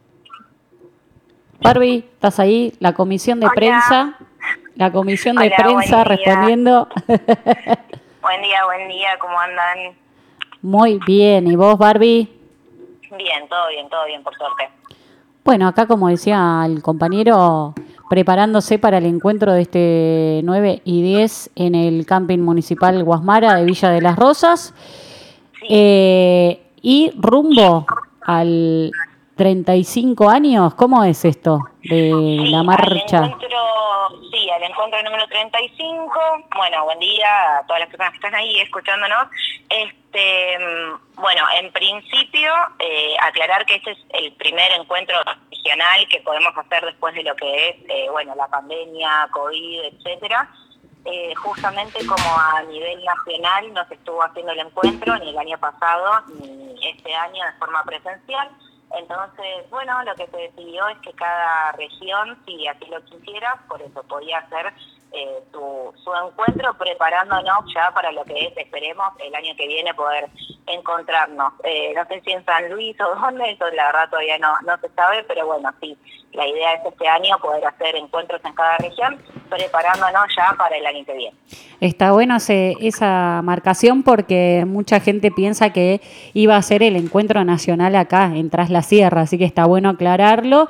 [1.59, 2.71] Barbie, ¿estás ahí?
[2.77, 3.55] La comisión de Hola.
[3.55, 4.17] prensa.
[4.75, 6.89] La comisión de Hola, prensa buen respondiendo.
[8.21, 9.95] Buen día, buen día, ¿cómo andan?
[10.61, 11.47] Muy bien.
[11.47, 12.38] ¿Y vos, Barbie?
[13.17, 14.69] Bien, todo bien, todo bien, por suerte.
[15.43, 17.73] Bueno, acá como decía el compañero,
[18.09, 23.65] preparándose para el encuentro de este 9 y 10 en el camping municipal Guasmara de
[23.65, 24.73] Villa de las Rosas.
[25.67, 27.85] Eh, y rumbo
[28.21, 28.91] al
[29.35, 33.35] 35 años, ¿cómo es esto de Sí, la marcha?
[34.51, 36.19] Al encuentro número 35.
[36.55, 39.27] Bueno, buen día a todas las personas que están ahí escuchándonos.
[39.69, 45.15] Este, mm, bueno, en principio, eh, aclarar que este es el primer encuentro
[45.51, 50.49] regional que podemos hacer después de lo que es, eh, bueno, la pandemia, COVID, etcétera.
[51.05, 55.57] Eh, justamente como a nivel nacional no se estuvo haciendo el encuentro ni el año
[55.57, 58.49] pasado ni este año de forma presencial.
[58.91, 63.81] Entonces, bueno, lo que se decidió es que cada región, si así lo quisiera, por
[63.81, 64.73] eso podía hacer
[65.11, 69.93] eh, su, su encuentro preparándonos ya para lo que es, esperemos, el año que viene
[69.93, 70.29] poder
[70.67, 71.53] encontrarnos.
[71.63, 74.77] Eh, no sé si en San Luis o dónde, eso la verdad todavía no, no
[74.79, 75.97] se sabe, pero bueno, sí,
[76.33, 79.17] la idea es este año poder hacer encuentros en cada región,
[79.49, 81.37] preparándonos ya para el año que viene.
[81.81, 86.01] Está bueno ese- esa marcación porque mucha gente piensa que
[86.33, 89.89] iba a ser el encuentro nacional acá, en Tras la Sierra, así que está bueno
[89.89, 90.67] aclararlo.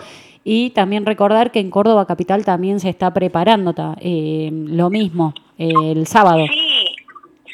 [0.51, 3.71] Y también recordar que en Córdoba Capital también se está preparando
[4.01, 6.43] eh, lo mismo eh, el sábado.
[6.47, 6.95] Sí,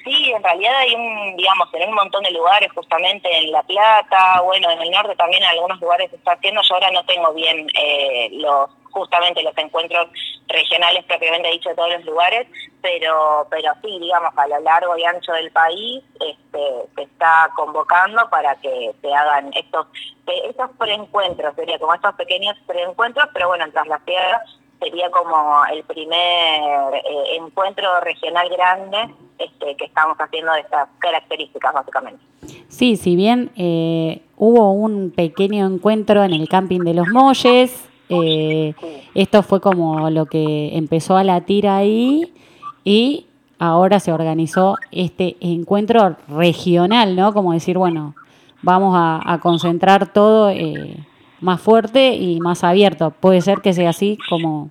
[0.02, 4.39] sí, en realidad hay un, digamos, en un montón de lugares, justamente en La Plata,
[4.46, 7.34] bueno, en el norte también en algunos lugares se está haciendo, yo ahora no tengo
[7.34, 10.08] bien eh, los justamente los encuentros
[10.48, 12.48] regionales propiamente dicho de todos los lugares,
[12.82, 16.64] pero pero sí, digamos, a lo largo y ancho del país este,
[16.96, 19.88] se está convocando para que se hagan estos
[20.26, 24.41] estos preencuentros, sería como estos pequeños preencuentros, pero bueno, en Tras la Sierra
[24.80, 31.74] sería como el primer eh, encuentro regional grande este, que estamos haciendo de estas características
[31.74, 32.24] básicamente.
[32.70, 38.74] Sí, si bien eh, hubo un pequeño encuentro en el camping de los Molles, eh,
[39.14, 42.34] esto fue como lo que empezó a latir ahí
[42.84, 43.28] y
[43.60, 47.34] ahora se organizó este encuentro regional, ¿no?
[47.34, 48.16] Como decir, bueno,
[48.62, 50.97] vamos a, concentrar todo eh,
[51.39, 53.12] más fuerte y más abierto.
[53.12, 54.70] Puede ser que sea así como...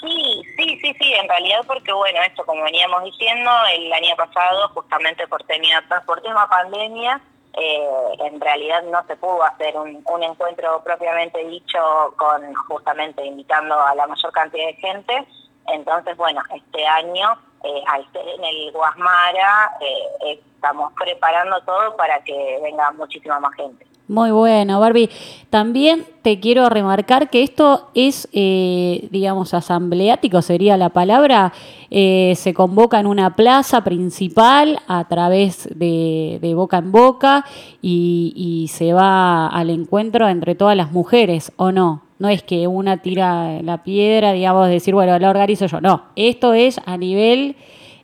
[0.00, 4.68] Sí, sí, sí, sí, en realidad porque bueno, esto como veníamos diciendo, el año pasado
[4.74, 7.20] justamente por, tenía, por tema pandemia,
[7.56, 11.78] eh, en realidad no se pudo hacer un, encuentro propiamente dicho
[12.16, 15.26] con justamente invitando a la mayor cantidad de gente.
[15.68, 22.22] Entonces, bueno, este año, eh, al ser en el Guasmara, eh, estamos preparando todo para
[22.24, 23.86] que venga muchísima más gente.
[24.06, 25.08] Muy bueno, Barbie.
[25.48, 31.54] También te quiero remarcar que esto es, eh, digamos, asambleático sería la palabra.
[31.90, 37.46] Eh, se convoca en una plaza principal a través de, de boca en boca
[37.80, 42.02] y, se va al encuentro entre todas las mujeres, ¿o no?
[42.18, 45.80] No es que una tira la piedra, digamos, decir, bueno, la organizo yo.
[45.80, 47.56] No, esto es a nivel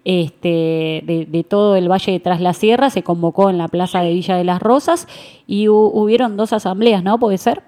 [0.05, 4.01] este, de, de todo el Valle de Tras la Sierra, se convocó en la Plaza
[4.01, 5.07] de Villa de las Rosas
[5.47, 7.19] y hu- hubieron dos asambleas, ¿no?
[7.19, 7.63] ¿Puede ser?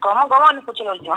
[0.00, 0.28] ¿Cómo?
[0.28, 0.52] ¿Cómo?
[0.52, 1.14] No escuché lo último.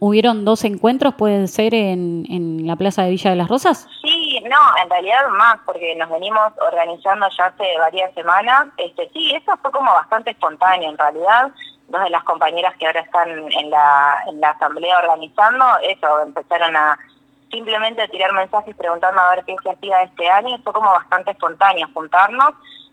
[0.00, 3.88] ¿Hubieron dos encuentros, pueden ser, en, en la Plaza de Villa de las Rosas?
[4.02, 8.66] Sí, no, en realidad más, porque nos venimos organizando ya hace varias semanas.
[8.76, 11.52] Este, sí, eso fue como bastante espontáneo en realidad.
[11.88, 16.74] Dos de las compañeras que ahora están en la, en la asamblea organizando, eso, empezaron
[16.76, 16.98] a
[17.54, 20.58] simplemente tirar mensajes preguntando a ver qué se hacía este año.
[20.64, 22.50] Fue como bastante espontáneo juntarnos.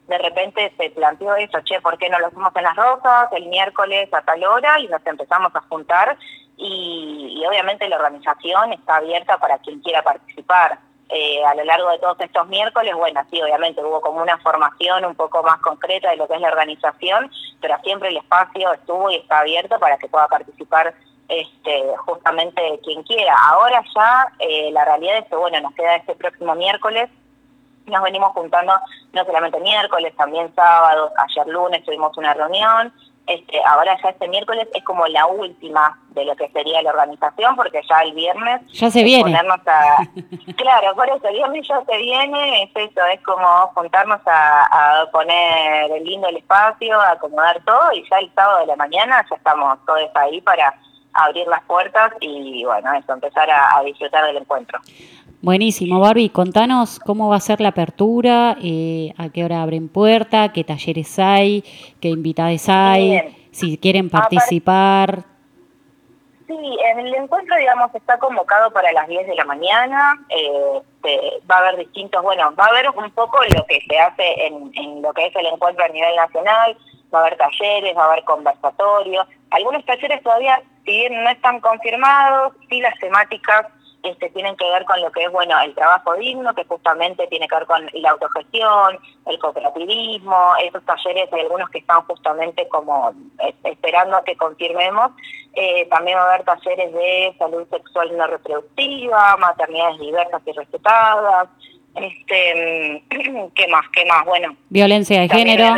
[0.07, 3.47] De repente se planteó eso, che, ¿por qué no lo hacemos en las rosas el
[3.47, 4.79] miércoles a tal hora?
[4.79, 6.17] Y nos empezamos a juntar
[6.57, 10.79] y, y obviamente la organización está abierta para quien quiera participar.
[11.13, 15.03] Eh, a lo largo de todos estos miércoles, bueno, sí, obviamente hubo como una formación
[15.03, 19.11] un poco más concreta de lo que es la organización, pero siempre el espacio estuvo
[19.11, 20.93] y está abierto para que pueda participar
[21.31, 23.33] este, justamente quien quiera.
[23.49, 27.09] Ahora ya eh, la realidad es que, bueno, nos queda este próximo miércoles
[27.87, 28.73] nos venimos juntando
[29.11, 32.93] no solamente miércoles, también sábados, ayer lunes tuvimos una reunión,
[33.27, 37.55] Este, ahora ya este miércoles es como la última de lo que sería la organización,
[37.55, 39.23] porque ya el viernes Ya se viene.
[39.23, 39.97] ponernos a,
[40.57, 45.05] claro, por eso el viernes ya se viene, es eso, es como juntarnos a, a
[45.11, 49.35] poner lindo el espacio, a acomodar todo y ya el sábado de la mañana ya
[49.35, 50.73] estamos todos ahí para
[51.13, 54.79] abrir las puertas y bueno, eso, empezar a, a disfrutar del encuentro.
[55.41, 56.29] Buenísimo, Barbie.
[56.29, 61.17] Contanos cómo va a ser la apertura, eh, a qué hora abren puerta, qué talleres
[61.17, 61.63] hay,
[61.99, 63.35] qué invitados hay, Bien.
[63.51, 65.23] si quieren participar.
[66.45, 70.13] Sí, en el encuentro, digamos, está convocado para las 10 de la mañana.
[70.29, 70.81] eh,
[71.49, 74.71] va a haber distintos, bueno, va a haber un poco lo que se hace en,
[74.75, 76.77] en lo que es el encuentro a nivel nacional.
[77.13, 79.27] Va a haber talleres, va a haber conversatorios.
[79.49, 83.67] Algunos talleres todavía, si bien no están confirmados, sí las temáticas
[84.03, 87.47] este, tienen que ver con lo que es, bueno, el trabajo digno, que justamente tiene
[87.47, 93.13] que ver con la autogestión, el cooperativismo, esos talleres hay algunos que están justamente como
[93.43, 95.11] eh, esperando a que confirmemos.
[95.53, 101.49] Eh, también va a haber talleres de salud sexual no reproductiva, maternidades diversas y respetadas.
[101.93, 103.03] Este,
[103.55, 103.85] ¿qué más?
[103.89, 104.25] ¿Qué más?
[104.25, 105.75] Bueno, Violencia de género.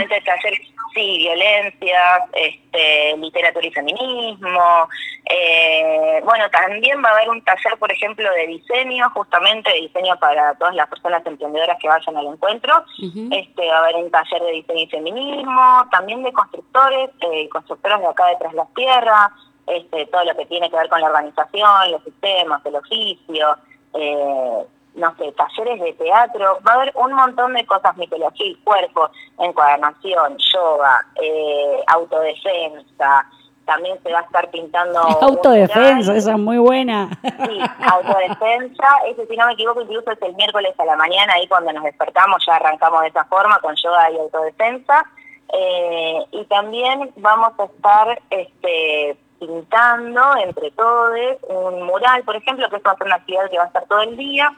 [0.93, 4.89] Sí, violencias, este, literatura y feminismo.
[5.29, 10.17] Eh, bueno, también va a haber un taller, por ejemplo, de diseño, justamente de diseño
[10.19, 12.83] para todas las personas emprendedoras que vayan al encuentro.
[13.31, 17.99] Este, va a haber un taller de diseño y feminismo, también de constructores, eh, constructores
[17.99, 19.31] de acá de Tras las Tierras,
[19.67, 23.57] este, todo lo que tiene que ver con la organización, los sistemas, el oficio,
[23.93, 24.65] eh,
[24.95, 29.09] no sé, talleres de teatro, va a haber un montón de cosas, mitología y cuerpo,
[29.39, 33.25] encuadernación, yoga, eh, autodefensa,
[33.65, 34.99] también se va a estar pintando...
[35.21, 37.09] Autodefensa, esa es muy buena.
[37.21, 37.59] Sí,
[37.91, 41.71] autodefensa, ese si no me equivoco incluso es el miércoles a la mañana, ahí cuando
[41.71, 45.05] nos despertamos ya arrancamos de esa forma con yoga y autodefensa.
[45.55, 51.11] Eh, y también vamos a estar este, pintando entre todos
[51.49, 54.51] un mural, por ejemplo, que es una actividad que va a estar todo el día,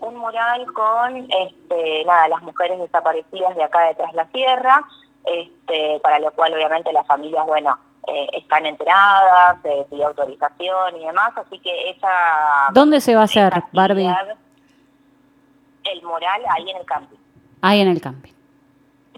[0.00, 4.84] un mural con este, nada, las mujeres desaparecidas de acá detrás de la sierra,
[5.24, 7.78] este, para lo cual obviamente las familias, bueno,
[8.08, 12.68] eh, están enteradas, se pidió autorización y demás, así que esa...
[12.72, 14.08] ¿Dónde se va a hacer, Barbie?
[15.84, 17.18] El mural ahí en el camping.
[17.62, 18.32] Ahí en el camping.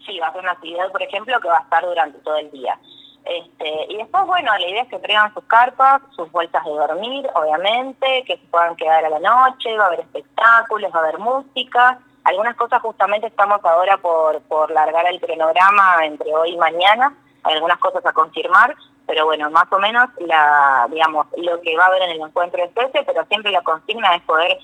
[0.04, 2.50] Sí, va a ser una actividad, por ejemplo, que va a estar durante todo el
[2.50, 2.76] día.
[3.24, 7.28] Este, y después, bueno, la idea es que traigan sus carpas, sus bolsas de dormir,
[7.34, 11.18] obviamente, que se puedan quedar a la noche, va a haber espectáculos, va a haber
[11.18, 11.98] música.
[12.24, 17.14] Algunas cosas justamente estamos ahora por, por largar el cronograma entre hoy y mañana,
[17.44, 18.74] algunas cosas a confirmar,
[19.06, 22.62] pero bueno, más o menos la, digamos, lo que va a haber en el encuentro
[22.62, 24.56] es ese, pero siempre la consigna es poder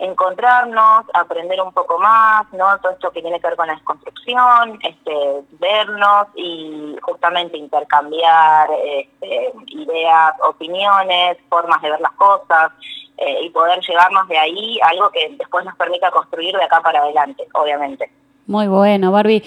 [0.00, 2.78] encontrarnos, aprender un poco más, ¿no?
[2.80, 9.52] Todo esto que tiene que ver con la desconstrucción, este, vernos y justamente intercambiar este,
[9.68, 12.72] ideas, opiniones, formas de ver las cosas
[13.18, 17.02] eh, y poder llevarnos de ahí algo que después nos permita construir de acá para
[17.02, 18.10] adelante, obviamente.
[18.46, 19.42] Muy bueno, Barbie.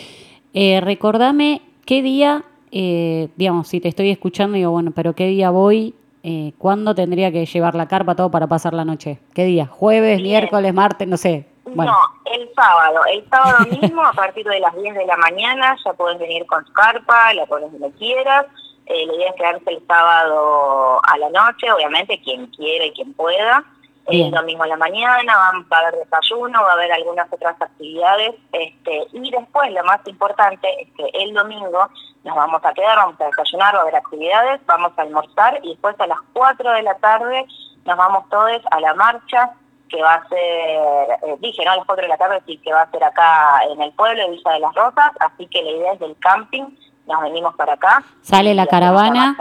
[0.54, 5.50] Eh, recordame qué día, eh, digamos, si te estoy escuchando, digo, bueno, pero qué día
[5.50, 9.20] voy, eh, cuándo tendría que llevar la carpa todo para pasar la noche.
[9.34, 9.66] ¿Qué día?
[9.68, 10.24] ¿Jueves, Bien.
[10.42, 11.08] miércoles, martes?
[11.08, 11.48] No sé.
[11.66, 13.00] Bueno, No, el sábado.
[13.12, 16.64] El sábado mismo, a partir de las 10 de la mañana, ya puedes venir con
[16.66, 18.46] tu carpa, la pones donde quieras.
[18.86, 23.14] Eh, la idea es quedarse el sábado a la noche, obviamente, quien quiera y quien
[23.14, 23.64] pueda.
[24.06, 27.56] El domingo a la mañana va va a haber desayuno, va a haber algunas otras
[27.62, 28.36] actividades.
[28.52, 31.88] este Y después, lo más importante es que el domingo
[32.24, 35.70] nos vamos a quedar, vamos a desayunar, va a haber actividades, vamos a almorzar y
[35.70, 37.46] después a las 4 de la tarde
[37.86, 39.52] nos vamos todos a la marcha
[39.90, 41.72] que va a ser, eh, dije, ¿no?
[41.72, 44.24] A las 4 de la tarde, sí, que va a ser acá en el pueblo
[44.24, 46.64] de Villa de las Rosas, así que la idea es del camping,
[47.06, 48.04] nos venimos para acá.
[48.22, 49.38] ¿Sale la caravana?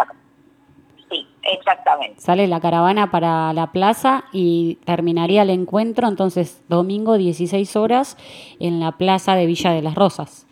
[1.42, 2.20] Exactamente.
[2.20, 8.16] sale la caravana para la plaza y terminaría el encuentro, entonces, domingo 16 horas
[8.60, 10.46] en la plaza de Villa de las Rosas.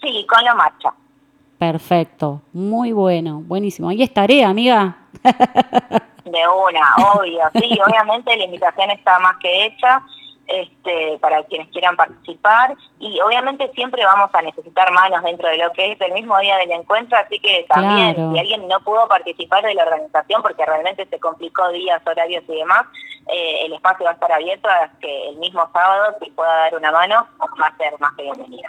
[0.00, 0.94] Sí, con la marcha.
[1.58, 3.90] Perfecto, muy bueno, buenísimo.
[3.90, 4.96] Ahí estaré, amiga.
[6.24, 10.02] De una, obvio, sí, obviamente la invitación está más que hecha
[10.52, 15.72] este, para quienes quieran participar y obviamente siempre vamos a necesitar manos dentro de lo
[15.72, 18.32] que es el mismo día del encuentro, así que también Claro.
[18.32, 22.54] si alguien no pudo participar de la organización porque realmente se complicó días, horarios y
[22.56, 22.82] demás,
[23.32, 26.74] eh, el espacio va a estar abierto a que el mismo sábado si pueda dar
[26.76, 28.68] una mano va a ser más que bienvenida.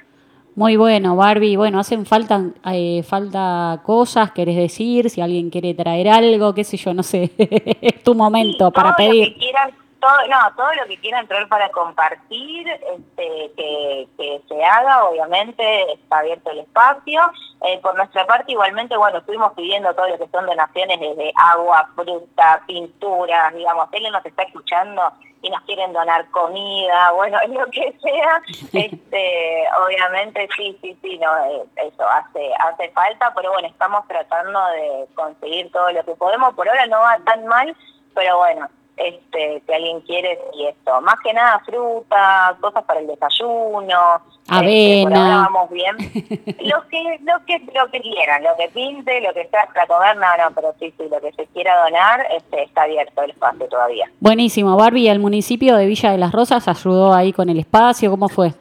[0.54, 1.56] Muy bueno, Barbie.
[1.56, 2.42] Bueno, hacen falta,
[2.74, 7.32] eh, falta cosas, querés decir, si alguien quiere traer algo, qué sé yo, no sé,
[7.82, 9.34] es tu momento Sí, para todo Lo pedir.
[9.34, 9.72] que quieran,
[10.02, 15.94] todo, no, todo lo que quiera entrar para compartir, este, que, que se haga, obviamente
[15.94, 17.22] está abierto el espacio.
[17.64, 21.88] Eh, por nuestra parte, igualmente, bueno, estuvimos pidiendo todo lo que son donaciones desde agua,
[21.96, 27.96] fruta, pinturas, digamos, él nos está escuchando y nos quieren donar comida, bueno, lo que
[28.02, 28.42] sea,
[28.74, 34.60] este, obviamente sí, sí, sí, no, eh, eso hace, hace falta, pero bueno, estamos tratando
[34.68, 37.76] de conseguir todo lo que podemos, por ahora no va tan mal,
[38.14, 43.08] pero bueno, este, si alguien quiere, y esto, más que nada fruta, cosas para el
[43.08, 45.50] desayuno, este, por ahora Avena.
[45.50, 45.96] vamos bien,
[46.66, 50.18] lo que, lo que, lo que quieran, lo que pinte, lo que sea para comer,
[50.18, 53.68] no, no, pero sí, sí, lo que se quiera donar, este, está abierto el espacio
[53.68, 54.12] todavía.
[54.20, 58.12] Buenísimo, Barbie, ¿el municipio de Villa de las Rosas ayudó ahí con el espacio?
[58.12, 58.54] ¿Cómo fue?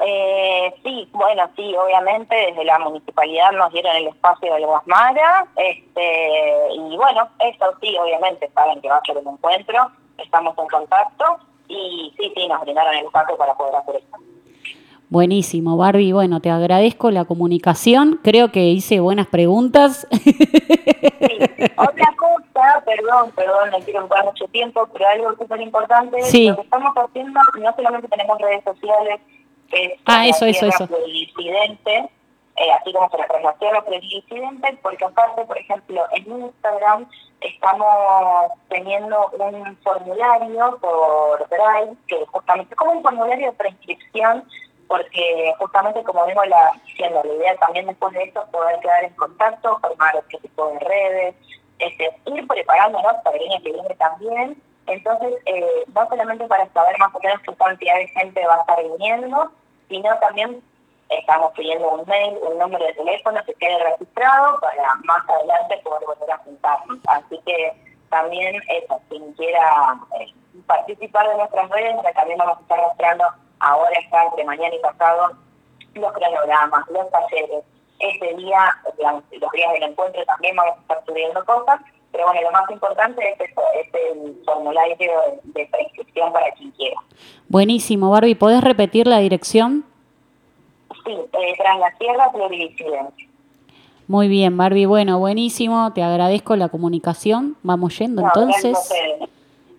[0.00, 6.72] Eh, sí, bueno, sí, obviamente desde la municipalidad nos dieron el espacio del Guasmara, este,
[6.74, 11.24] y bueno, eso sí, obviamente saben que va a ser un encuentro, estamos en contacto,
[11.66, 14.16] y sí, sí, nos brindaron el espacio para poder hacer esto.
[15.10, 16.12] Buenísimo, Barbie.
[16.12, 18.20] Bueno, te agradezco la comunicación.
[18.22, 20.06] Creo que hice buenas preguntas.
[21.20, 21.38] Sí,
[21.76, 26.48] otra cosa, perdón, perdón, no quiero ocupar mucho tiempo, pero algo súper importante, Sí.
[26.48, 29.20] lo que estamos haciendo, no solamente tenemos redes sociales,
[29.72, 30.88] es Ah, eso, eso, eso.
[32.60, 33.84] eh, así como se refiere a tierra
[34.82, 37.08] porque aparte, por ejemplo, en Instagram
[37.40, 44.44] estamos teniendo un formulario por Drive, que justamente es como un formulario de prescripción,
[44.88, 49.04] porque justamente como vengo la, diciendo, la idea también después de esto es poder quedar
[49.04, 51.34] en contacto, formar otro tipo de redes,
[51.78, 54.62] este, ir preparándonos para el año que viene también.
[54.88, 58.60] Entonces, eh, no solamente para saber más o menos qué cantidad de gente va a
[58.60, 59.52] estar viniendo,
[59.88, 60.62] sino también
[61.10, 66.06] estamos pidiendo un mail, un número de teléfono que quede registrado para más adelante poder
[66.06, 66.98] volver a juntarnos.
[67.06, 67.72] Así que
[68.10, 70.32] también eso, quien quiera eh,
[70.66, 73.24] participar de nuestras redes, también vamos a estar mostrando
[73.60, 75.32] ahora está entre mañana y pasado
[75.94, 77.64] los cronogramas, los talleres.
[77.98, 81.80] Este día, los días del encuentro también vamos a estar subiendo cosas,
[82.12, 86.70] pero bueno, lo más importante es, eso, es el formulario de, de prescripción para quien
[86.72, 87.00] quiera.
[87.48, 88.34] Buenísimo, Barbie.
[88.34, 89.84] ¿Podés repetir la dirección?
[91.04, 93.28] Sí, eh, tras la tierra pluridisidente.
[94.06, 94.86] Muy bien, Barbie.
[94.86, 95.92] Bueno, buenísimo.
[95.92, 97.56] Te agradezco la comunicación.
[97.62, 98.78] Vamos yendo No, entonces.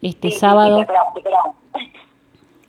[0.02, 0.76] Este Sí, sí, sábado.
[0.76, 1.56] sí, esperamos, esperamos.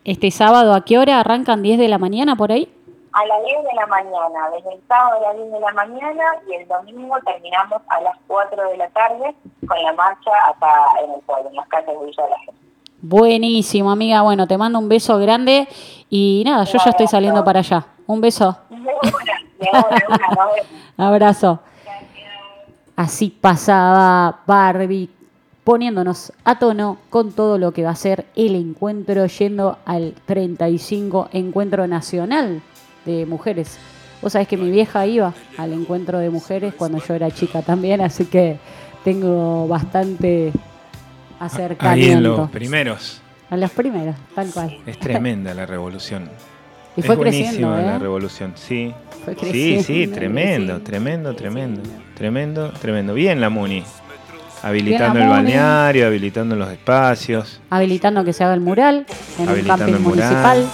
[0.05, 1.63] Este sábado, ¿a qué hora arrancan?
[1.63, 2.69] ¿10 de la mañana por ahí?
[3.21, 6.25] A las 10 de la mañana, desde el sábado a las 10 de la mañana
[6.49, 9.35] y el domingo terminamos a las 4 de la tarde
[9.69, 12.61] con la marcha acá en el pueblo, en las calles de Villa de la Gente.
[13.03, 14.23] Buenísimo, amiga.
[14.23, 15.69] Bueno, te mando un beso grande
[16.09, 17.85] y nada, yo ya estoy saliendo para allá.
[18.07, 18.57] Un beso.
[18.71, 20.69] De una, de una, de una, nos vemos.
[20.97, 21.59] Abrazo.
[22.97, 25.11] Así pasaba Barbie
[25.65, 31.29] poniéndonos a tono con todo lo que va a ser el encuentro yendo al 35
[31.33, 32.63] Encuentro Nacional
[33.05, 33.79] de Mujeres.
[34.23, 38.01] Vos sabés que mi vieja iba al encuentro de mujeres cuando yo era chica también,
[38.03, 38.59] así que
[39.05, 40.53] tengo bastante
[41.39, 42.17] Ahí acercamiento.
[42.19, 43.23] en los primeros.
[43.49, 44.77] A los primeros, tal cual.
[44.87, 46.29] Es tremenda la revolución.
[46.97, 47.87] Y fue es buenísima creciendo, ¿eh?
[47.87, 48.93] la revolución, sí.
[49.25, 51.81] Fue Sí, sí, tremendo, tremendo, tremendo,
[52.17, 53.15] tremendo, tremendo.
[53.15, 53.85] Bien la Muni.
[54.63, 57.61] Habilitando Bien el la balneario, habilitando los espacios.
[57.71, 59.07] habilitando que se haga el mural
[59.39, 60.03] en un camping el mural.
[60.03, 60.67] municipal.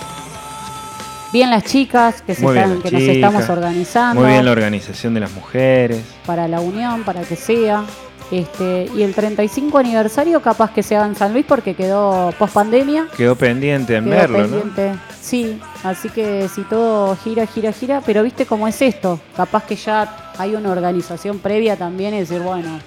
[1.36, 5.12] Bien las chicas que, se Muy están, que nos estamos organizando Muy bien la organización
[5.12, 6.00] de las mujeres.
[6.24, 7.84] para la unión, para que sea.
[8.30, 13.08] Este, y el 35 aniversario capaz que sea en San Luis porque quedó post pandemia.
[13.14, 14.92] Quedó pendiente en Quedó verlo, pendiente.
[15.20, 19.20] Sí, así que si todo gira, gira, gira, pero viste cómo es esto.
[19.36, 22.80] Capaz que ya hay una organización previa también y decir, bueno,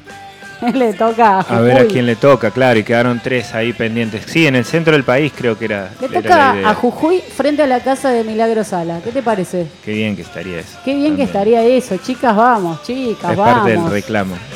[0.73, 1.55] le toca ¿no?
[1.55, 4.23] A ver a quién le toca, claro, y quedaron tres ahí pendientes.
[4.27, 6.69] Sí, en el centro del país creo que era, Le era toca la idea.
[6.69, 8.99] a Jujuy frente a la casa de Milagro Sala.
[9.03, 9.67] ¿Qué te parece?
[9.85, 10.77] Qué bien que estaría eso.
[10.83, 11.97] Qué bien que estaría eso.
[11.97, 13.53] Chicas, vamos, chicas, Es vamos.
[13.55, 14.35] parte del reclamo.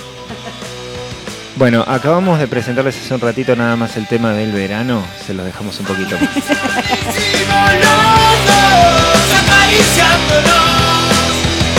[1.56, 5.04] Bueno, acabamos de presentarles hace un ratito nada más el tema del verano.
[5.24, 6.30] Se los dejamos un poquito más.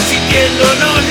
[0.09, 1.09] Sintiéndonos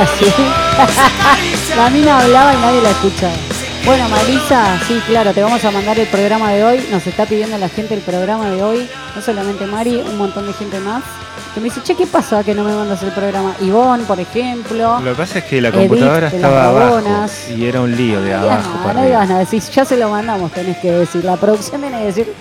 [0.00, 1.74] ahora sí.
[1.76, 3.34] la mina hablaba y nadie la escuchaba.
[3.84, 6.86] Bueno, Marisa, sí, claro, te vamos a mandar el programa de hoy.
[6.90, 8.88] Nos está pidiendo la gente el programa de hoy.
[9.16, 11.02] No solamente Mari, un montón de gente más.
[11.54, 13.54] Que me dice, che, ¿qué pasa que no me mandas el programa?
[13.60, 15.00] Ivonne, por ejemplo.
[15.00, 17.02] Lo que pasa es que la computadora estaba abajo
[17.56, 20.52] y era un lío de No abajo para no digas nada, ya se lo mandamos,
[20.52, 21.24] tenés que decir.
[21.24, 22.32] La producción tiene que decir,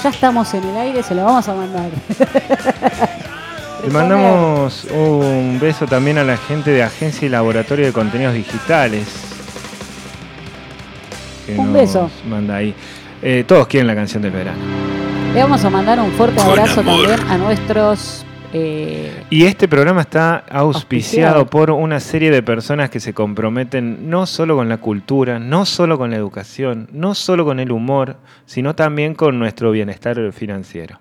[0.00, 1.90] ya estamos en el aire, se lo vamos a mandar.
[3.84, 9.06] Le mandamos un beso también a la gente de Agencia y Laboratorio de Contenidos Digitales.
[11.46, 12.10] que Un nos beso.
[12.28, 12.74] Manda ahí.
[13.22, 14.58] Eh, todos quieren la canción del verano.
[15.34, 17.06] Le vamos a mandar un fuerte Con abrazo amor.
[17.06, 18.24] también a nuestros...
[18.52, 21.46] eh, Y este programa está auspiciado Auspiciado.
[21.46, 25.98] por una serie de personas que se comprometen no solo con la cultura, no solo
[25.98, 28.16] con la educación, no solo con el humor,
[28.46, 31.00] sino también con nuestro bienestar financiero.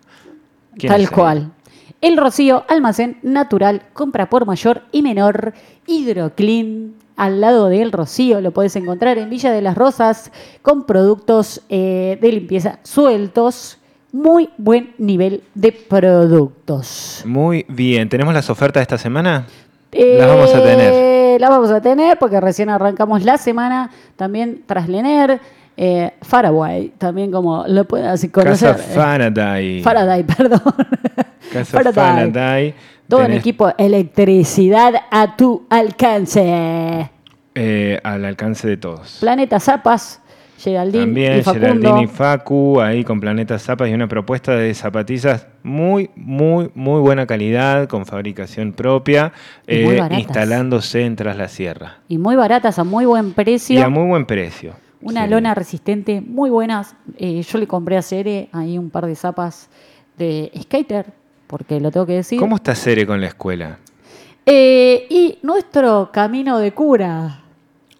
[0.77, 1.51] ¿Quién Tal cual.
[1.99, 5.53] El Rocío, almacén natural, compra por mayor y menor,
[5.87, 10.31] Hidroclean, al lado del Rocío, lo puedes encontrar en Villa de las Rosas,
[10.61, 13.77] con productos eh, de limpieza sueltos,
[14.11, 17.23] muy buen nivel de productos.
[17.25, 19.45] Muy bien, ¿tenemos las ofertas de esta semana?
[19.91, 20.93] Las vamos a tener.
[20.93, 23.91] Eh, Las vamos a tener porque recién arrancamos la semana.
[24.15, 25.39] También Traslener,
[25.77, 28.75] eh, Faraway, también como lo pueden así conocer.
[28.75, 29.81] Casa Faraday.
[29.83, 30.61] Faraday, perdón.
[31.51, 31.93] Casa Faraday.
[31.93, 32.73] Faraday.
[33.07, 37.09] Todo en Tenés, equipo electricidad a tu alcance.
[37.55, 39.17] eh, al alcance de todos.
[39.19, 40.21] Planeta Zapas,
[40.57, 41.67] Geraldine También y Facundo.
[41.67, 47.01] Geraldine y Facu, ahí con Planeta Zapas y una propuesta de zapatillas muy, muy, muy
[47.01, 49.33] buena calidad, con fabricación propia,
[49.67, 51.97] eh, instalándose en Tras la Sierra.
[52.07, 53.77] Y muy baratas, a muy buen precio.
[53.79, 54.73] Y a muy buen precio.
[55.01, 55.29] Una Sí.
[55.31, 56.95] lona resistente, muy buenas.
[57.17, 59.69] Eh, yo le compré a Cere ahí un par de zapas
[60.17, 61.07] de skater,
[61.47, 62.39] porque lo tengo que decir.
[62.39, 63.79] ¿Cómo está Cere con la escuela?
[64.45, 67.37] Eh, y nuestro camino de cura.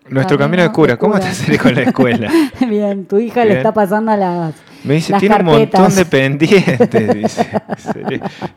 [0.09, 2.29] Nuestro camino, de cura, ¿cómo está Cere con la escuela?
[2.67, 4.55] Bien, tu hija le está pasando a las.
[4.83, 7.47] Me dice, tiene un montón de pendientes, dice.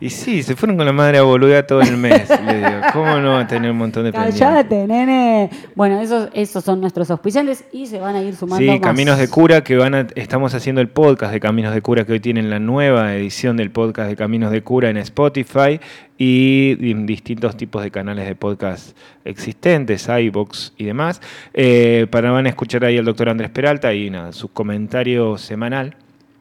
[0.01, 2.29] Y sí, se fueron con la madre a boluda todo el mes.
[2.47, 4.41] Le digo, ¿cómo no va a tener un montón de pendientes?
[4.41, 5.51] Cállate, nene.
[5.75, 8.81] Bueno, esos, esos son nuestros auspiciantes y se van a ir sumando Sí, más.
[8.81, 12.13] Caminos de Cura, que van a, estamos haciendo el podcast de Caminos de Cura, que
[12.13, 15.79] hoy tienen la nueva edición del podcast de Caminos de Cura en Spotify
[16.17, 21.21] y distintos tipos de canales de podcast existentes, iVoox y demás.
[21.53, 25.97] Eh, para van a escuchar ahí al doctor Andrés Peralta y nada, su comentario semanal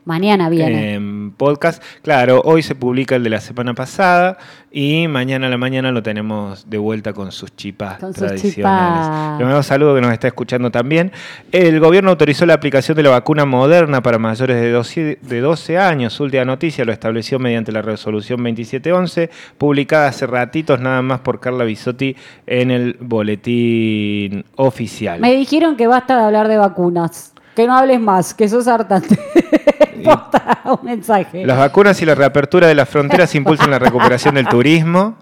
[0.05, 0.95] Mañana viene.
[0.95, 1.81] en podcast.
[2.01, 4.37] Claro, hoy se publica el de la semana pasada
[4.71, 8.55] y mañana a la mañana lo tenemos de vuelta con sus chipas Con sus tradicionales.
[8.55, 9.39] chipas.
[9.39, 11.11] Le mando saludo que nos está escuchando también.
[11.51, 15.77] El gobierno autorizó la aplicación de la vacuna moderna para mayores de 12, de 12
[15.77, 16.19] años.
[16.19, 21.63] Última noticia lo estableció mediante la resolución 2711, publicada hace ratitos nada más por Carla
[21.63, 22.15] Bisotti
[22.47, 25.19] en el boletín oficial.
[25.19, 27.32] Me dijeron que basta de hablar de vacunas.
[27.55, 29.17] Que no hables más, que sos hartante.
[30.65, 31.45] Un mensaje.
[31.45, 35.15] Las vacunas y la reapertura de las fronteras impulsan la recuperación del turismo.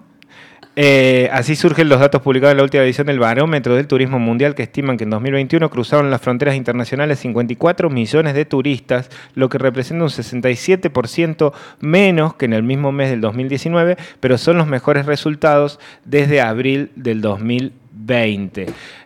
[0.77, 4.55] Eh, así surgen los datos publicados en la última edición del Barómetro del Turismo Mundial
[4.55, 9.57] que estiman que en 2021 cruzaron las fronteras internacionales 54 millones de turistas, lo que
[9.57, 11.51] representa un 67%
[11.82, 16.91] menos que en el mismo mes del 2019, pero son los mejores resultados desde abril
[16.95, 17.80] del 2020.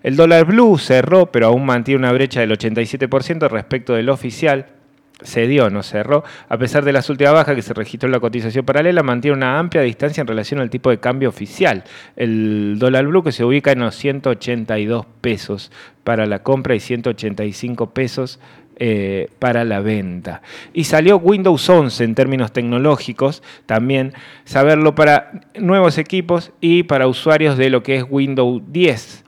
[0.04, 4.68] El dólar blue cerró, pero aún mantiene una brecha del 87% respecto del oficial.
[5.22, 8.20] Se dio, no cerró, a pesar de las últimas bajas que se registró en la
[8.20, 11.86] cotización paralela, mantiene una amplia distancia en relación al tipo de cambio oficial.
[12.18, 15.72] El dólar blue que se ubica en los 182 pesos
[16.04, 18.40] para la compra y 185 pesos
[18.78, 20.42] eh, para la venta.
[20.74, 24.14] Y salió Windows 11 en términos tecnológicos, también
[24.44, 29.25] saberlo para nuevos equipos y para usuarios de lo que es Windows 10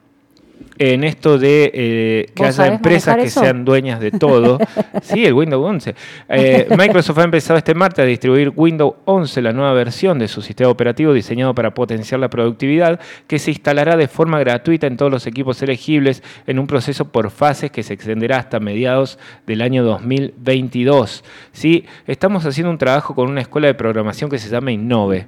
[0.80, 3.41] en esto de eh, que ¿Vos haya empresas que eso?
[3.41, 4.60] sean dueñas de todo.
[5.01, 5.95] sí, el Windows 11.
[6.30, 10.41] Eh, Microsoft ha empezado este martes a distribuir Windows 11, la nueva versión de su
[10.41, 15.12] sistema operativo diseñado para potenciar la productividad, que se instalará de forma gratuita en todos
[15.12, 19.84] los equipos elegibles en un proceso por fases que se extenderá hasta mediados del año
[19.84, 21.24] 2022.
[21.51, 21.86] ¿Sí?
[22.05, 25.28] Estamos haciendo un trabajo con una escuela de programación que se llama Innove.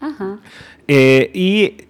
[0.00, 0.38] Ajá.
[0.86, 1.87] Eh, y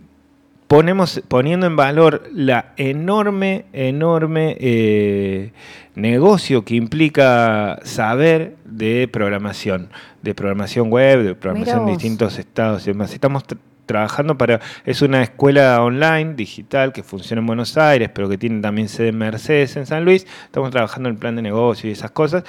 [0.68, 5.52] ponemos, poniendo en valor la enorme, enorme eh,
[5.94, 9.88] negocio que implica saber de programación,
[10.22, 13.12] de programación web, de programación en distintos estados y demás.
[13.12, 13.56] Estamos tr-
[13.86, 18.60] trabajando para, es una escuela online, digital, que funciona en Buenos Aires, pero que tiene
[18.60, 20.26] también sede en Mercedes, en San Luis.
[20.44, 22.44] Estamos trabajando en el plan de negocio y esas cosas.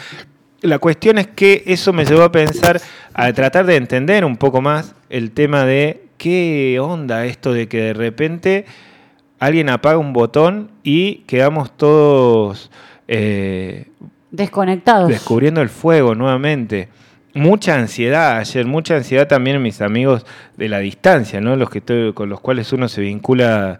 [0.61, 2.82] La cuestión es que eso me llevó a pensar,
[3.13, 7.82] a tratar de entender un poco más el tema de qué onda esto de que
[7.82, 8.65] de repente
[9.39, 12.70] alguien apaga un botón y quedamos todos
[13.07, 13.88] eh,
[14.30, 15.09] Desconectados.
[15.09, 16.89] descubriendo el fuego nuevamente.
[17.34, 20.26] Mucha ansiedad ayer, mucha ansiedad también en mis amigos
[20.57, 21.55] de la distancia, ¿no?
[21.55, 23.80] Los que estoy- con los cuales uno se vincula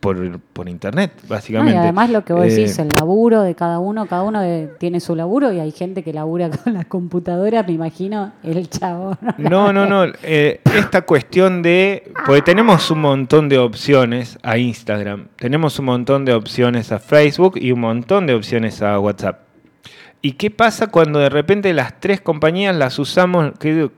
[0.00, 1.74] por, por internet, No, básicamente.
[1.74, 4.68] y además lo que vos Eh, decís, el laburo de cada uno, cada uno de-
[4.78, 9.18] tiene su laburo y hay gente que labura con la computadora, me imagino, el chavo.
[9.36, 10.04] No, no, no.
[10.22, 12.10] eh, esta cuestión de.
[12.26, 17.58] Porque tenemos un montón de opciones a Instagram, tenemos un montón de opciones a Facebook
[17.60, 19.40] y un montón de opciones a WhatsApp.
[20.22, 23.52] ¿Y qué pasa cuando de repente las tres compañías las usamos?
[23.58, 23.90] Que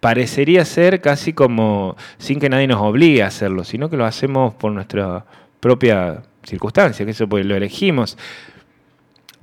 [0.00, 4.54] parecería ser casi como sin que nadie nos obligue a hacerlo, sino que lo hacemos
[4.54, 5.24] por nuestra
[5.60, 8.16] propia circunstancia, que eso pues lo elegimos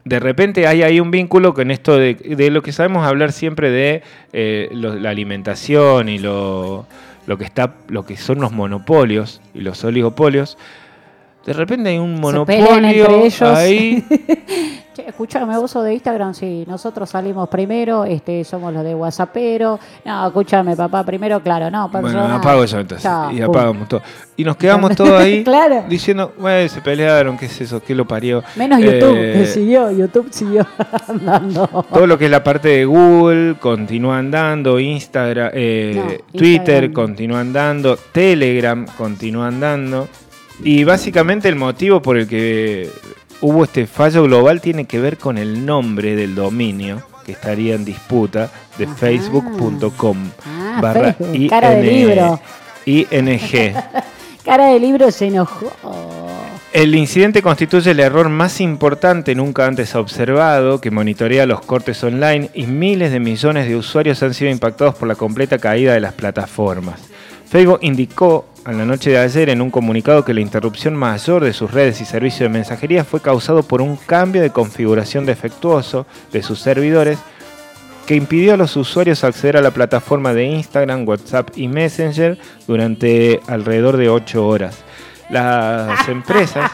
[0.04, 3.70] de repente hay ahí un vínculo con esto de, de lo que sabemos hablar siempre
[3.72, 6.86] de eh, lo- la alimentación y lo,
[7.26, 10.58] lo que está lo que son los monopolios y los oligopolios.
[11.46, 13.06] De repente hay un monopolio
[13.58, 14.06] ahí.
[14.98, 19.80] Che, escúchame, sos de Instagram, sí, nosotros salimos primero, este, somos los de WhatsAppero.
[20.04, 22.32] No, escúchame, papá, primero, claro, no, Bueno, personal.
[22.38, 23.04] apago yo entonces.
[23.04, 23.44] Chao, y pum.
[23.50, 24.02] apagamos todo.
[24.38, 25.84] Y nos quedamos todos ahí Claro.
[25.88, 27.80] diciendo, bueno, se pelearon, ¿qué es eso?
[27.80, 28.44] ¿Qué lo parió?
[28.56, 30.66] Menos YouTube, Eh, que siguió, YouTube siguió
[31.08, 31.68] andando.
[31.94, 36.94] Todo lo que es la parte de Google continúa andando, Instagram, eh, No, Twitter Instagram.
[36.94, 40.08] continúa andando, Telegram continúa andando.
[40.64, 42.90] Y básicamente el motivo por el que
[43.42, 47.86] hubo este fallo global tiene que ver con el nombre del dominio que estaría en
[47.86, 52.40] disputa de facebook.com Ah, barra Facebook, cara de libro.
[52.86, 53.74] ING.
[54.46, 55.74] Cara de libro se enojó.
[56.72, 62.50] El incidente constituye el error más importante nunca antes observado que monitorea los cortes online
[62.54, 66.14] y miles de millones de usuarios han sido impactados por la completa caída de las
[66.14, 67.02] plataformas.
[67.50, 71.54] Facebook indicó a la noche de ayer en un comunicado que la interrupción mayor de
[71.54, 76.44] sus redes y servicios de mensajería fue causado por un cambio de configuración defectuoso de
[76.44, 77.18] sus servidores
[78.06, 82.38] que impidió a los usuarios acceder a la plataforma de Instagram, WhatsApp y Messenger
[82.68, 84.78] durante alrededor de 8 horas.
[85.30, 86.72] Las empresas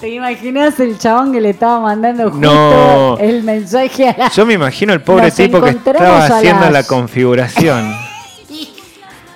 [0.00, 3.18] ¿Te imaginas el chabón que le estaba mandando justo No.
[3.18, 4.30] el mensaje a la...
[4.30, 8.11] Yo me imagino el pobre Nos tipo que estaba haciendo las- la configuración.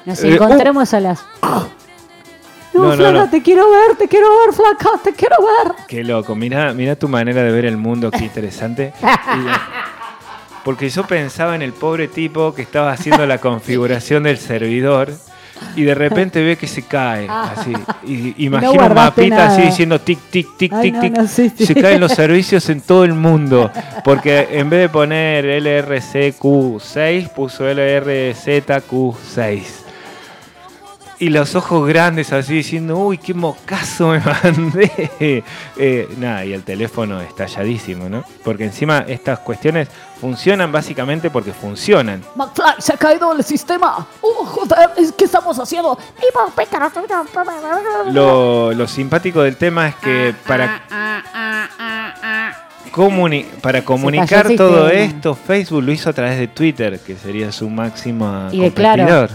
[0.06, 1.24] Nos Eh, encontramos a las...
[2.72, 3.28] No, flaca, no.
[3.30, 5.72] te quiero ver, te quiero ver, flaca, te quiero ver.
[5.88, 8.92] Qué loco, mira, mira tu manera de ver el mundo, qué interesante.
[10.64, 15.10] Porque yo pensaba en el pobre tipo que estaba haciendo la configuración del servidor
[15.74, 17.72] y de repente ve que se cae, así.
[18.04, 21.12] Y imagino un mapita así diciendo tic, tic, tic, Ay, tic, no, tic.
[21.16, 21.64] no, sí, sí.
[21.66, 23.70] Se caen los servicios en todo el mundo.
[24.04, 29.62] Porque en vez de poner LRCQ6, puso LRZQ6.
[31.18, 35.12] Y los ojos grandes así diciendo, uy, qué mocazo me mandé.
[35.78, 38.24] Eh, nada, y el teléfono estalladísimo, ¿no?
[38.44, 39.88] Porque encima estas cuestiones
[40.20, 42.22] funcionan básicamente porque funcionan.
[42.34, 44.06] McFly, se ha caído el sistema.
[44.22, 45.98] Oh, joder, es que estamos haciendo.
[48.12, 50.82] Lo, lo simpático del tema es que para,
[52.92, 57.68] comuni- para comunicar todo esto, Facebook lo hizo a través de Twitter, que sería su
[57.68, 59.28] máximo Y Claro.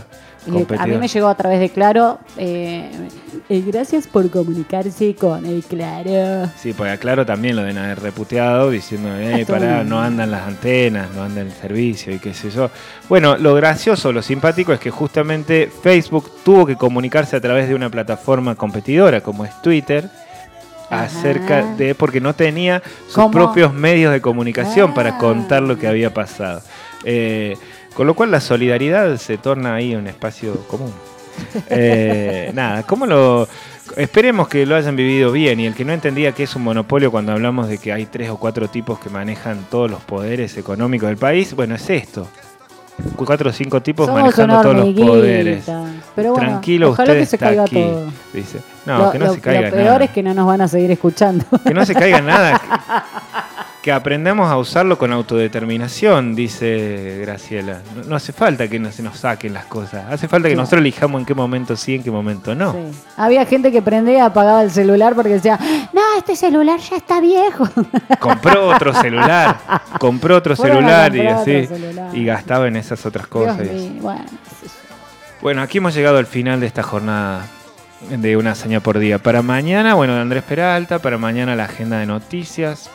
[0.48, 2.20] Y a mí me llegó a través de Claro.
[2.38, 2.90] eh,
[3.48, 6.50] eh, gracias por comunicarse con el Claro.
[6.58, 10.48] Sí, porque a Claro también lo deben haber reputeado diciendo, eh, pará, no andan las
[10.48, 12.72] antenas, no anda el servicio y qué sé yo.
[13.08, 17.76] Bueno, lo gracioso, lo simpático es que justamente Facebook tuvo que comunicarse a través de
[17.76, 20.10] una plataforma competidora como es Twitter
[20.90, 21.04] Ajá.
[21.04, 23.32] acerca de porque no tenía sus ¿Cómo?
[23.32, 25.18] propios medios de comunicación para Ah.
[25.20, 26.62] contar lo que había pasado.
[27.04, 27.58] Eh,
[27.94, 30.92] con lo cual la solidaridad se torna ahí un espacio común.
[31.70, 33.48] Eh, nada, ¿cómo lo...?
[33.98, 37.10] Esperemos que lo hayan vivido bien y el que no entendía que es un monopolio
[37.12, 41.08] cuando hablamos de que hay tres o cuatro tipos que manejan todos los poderes económicos
[41.10, 42.28] del país, bueno, es esto.
[43.16, 45.64] Cuatro o cinco tipos Somos manejando todos los poderes.
[46.16, 47.76] Pero bueno, Tranquilo, ojalá usted que se está caiga aquí.
[47.82, 48.06] todo.
[48.34, 48.60] Dice.
[48.86, 50.04] No, lo, que no lo- se caiga lo peor nada.
[50.06, 51.46] es que no nos van a seguir escuchando.
[51.66, 52.62] Que no se caiga nada.
[53.82, 57.82] Que, aprendamos a usarlo con autodeterminación, dice Graciela.
[57.96, 60.06] No, no hace falta que no se nos saquen las cosas.
[60.12, 60.64] Hace falta que Claro.
[60.64, 62.74] nosotros elijamos en qué momento sí, en qué momento no.
[62.74, 62.80] Sí.
[63.18, 65.60] Había gente que prendía apagaba el celular porque decía,
[65.94, 67.68] no, este celular ya está viejo.
[68.20, 69.58] Compró otro celular.
[70.00, 71.66] Compró otro Fueron celular y así.
[71.66, 72.10] celular.
[72.16, 73.58] Y gastaba en esas otras cosas.
[75.42, 77.48] bueno, aquí hemos llegado al final de esta jornada
[78.10, 79.18] de una hazaña por día.
[79.20, 82.90] Para mañana, bueno, Andrés Peralta, para mañana la agenda de noticias.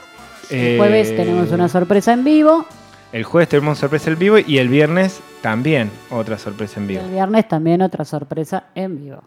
[0.51, 2.67] El Eh, jueves tenemos una sorpresa en vivo.
[3.13, 7.03] El jueves tenemos sorpresa en vivo y el viernes también otra sorpresa en vivo.
[7.03, 9.23] El viernes también otra sorpresa en vivo.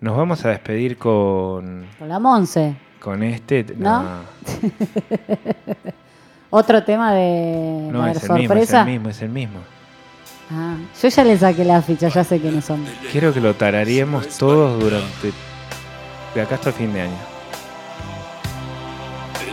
[0.00, 2.74] Nos vamos a despedir con, Con la Monse.
[3.00, 3.64] con este.
[3.76, 4.04] ¿No?
[6.50, 8.80] Otro tema de no, es el mismo, es sorpresa.
[8.82, 9.58] el mismo, es el mismo.
[10.52, 12.84] Ah, yo ya le saqué la ficha, ya sé quiénes son.
[13.10, 15.32] Quiero que lo tararíamos todos durante.
[16.34, 17.33] de acá hasta el fin de año.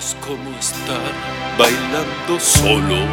[0.01, 1.13] Es como estar
[1.59, 3.05] bailando solo.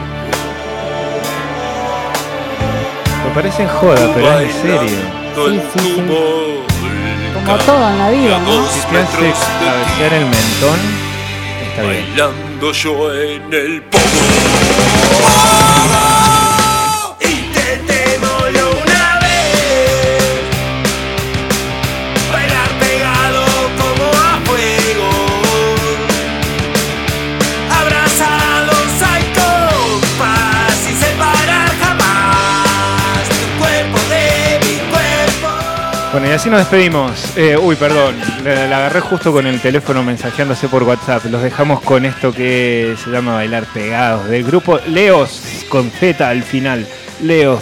[3.25, 4.99] Me parece en joda, pero es en serio.
[5.35, 6.03] Sí, sí, sí.
[7.35, 8.67] Como todo en la vida, ¿no?
[8.69, 10.81] Si te hace cabecear el mentón,
[11.69, 12.07] está bien.
[12.17, 14.05] Bailando yo en el pomo.
[36.39, 37.37] Así nos despedimos.
[37.37, 38.15] Eh, uy, perdón,
[38.45, 41.25] la, la agarré justo con el teléfono mensajeándose por WhatsApp.
[41.25, 46.45] Los dejamos con esto que se llama Bailar Pegados, del grupo Leos, con Z al
[46.45, 46.87] final.
[47.23, 47.61] Leos,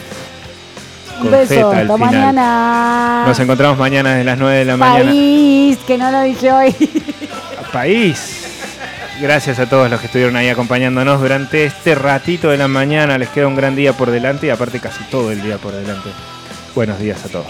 [1.22, 1.98] con beso, Z al final.
[1.98, 3.24] mañana.
[3.26, 5.04] Nos encontramos mañana desde las 9 de la mañana.
[5.10, 6.74] País, que no lo dije hoy.
[7.72, 8.42] País.
[9.22, 13.16] Gracias a todos los que estuvieron ahí acompañándonos durante este ratito de la mañana.
[13.16, 16.10] Les queda un gran día por delante y aparte casi todo el día por delante.
[16.74, 17.46] Buenos días a todos.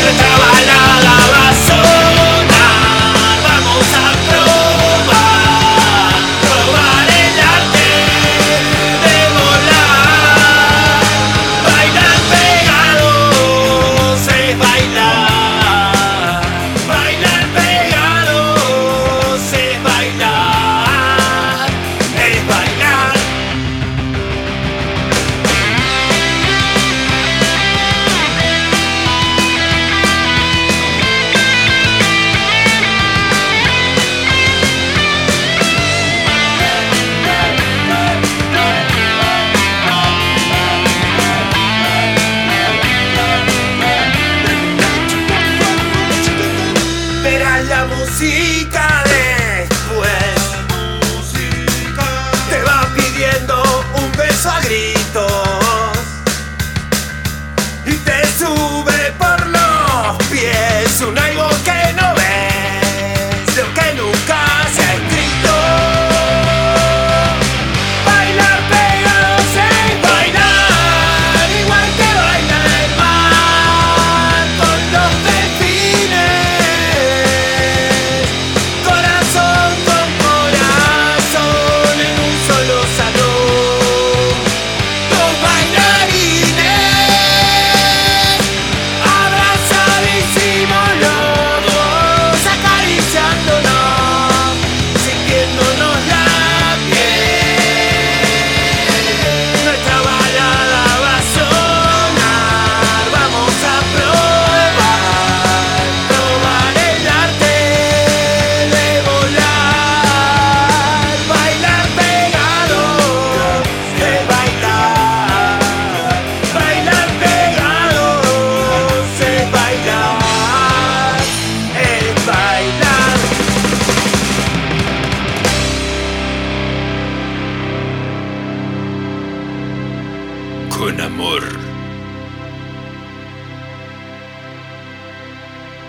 [0.00, 2.17] Nuestra balada va a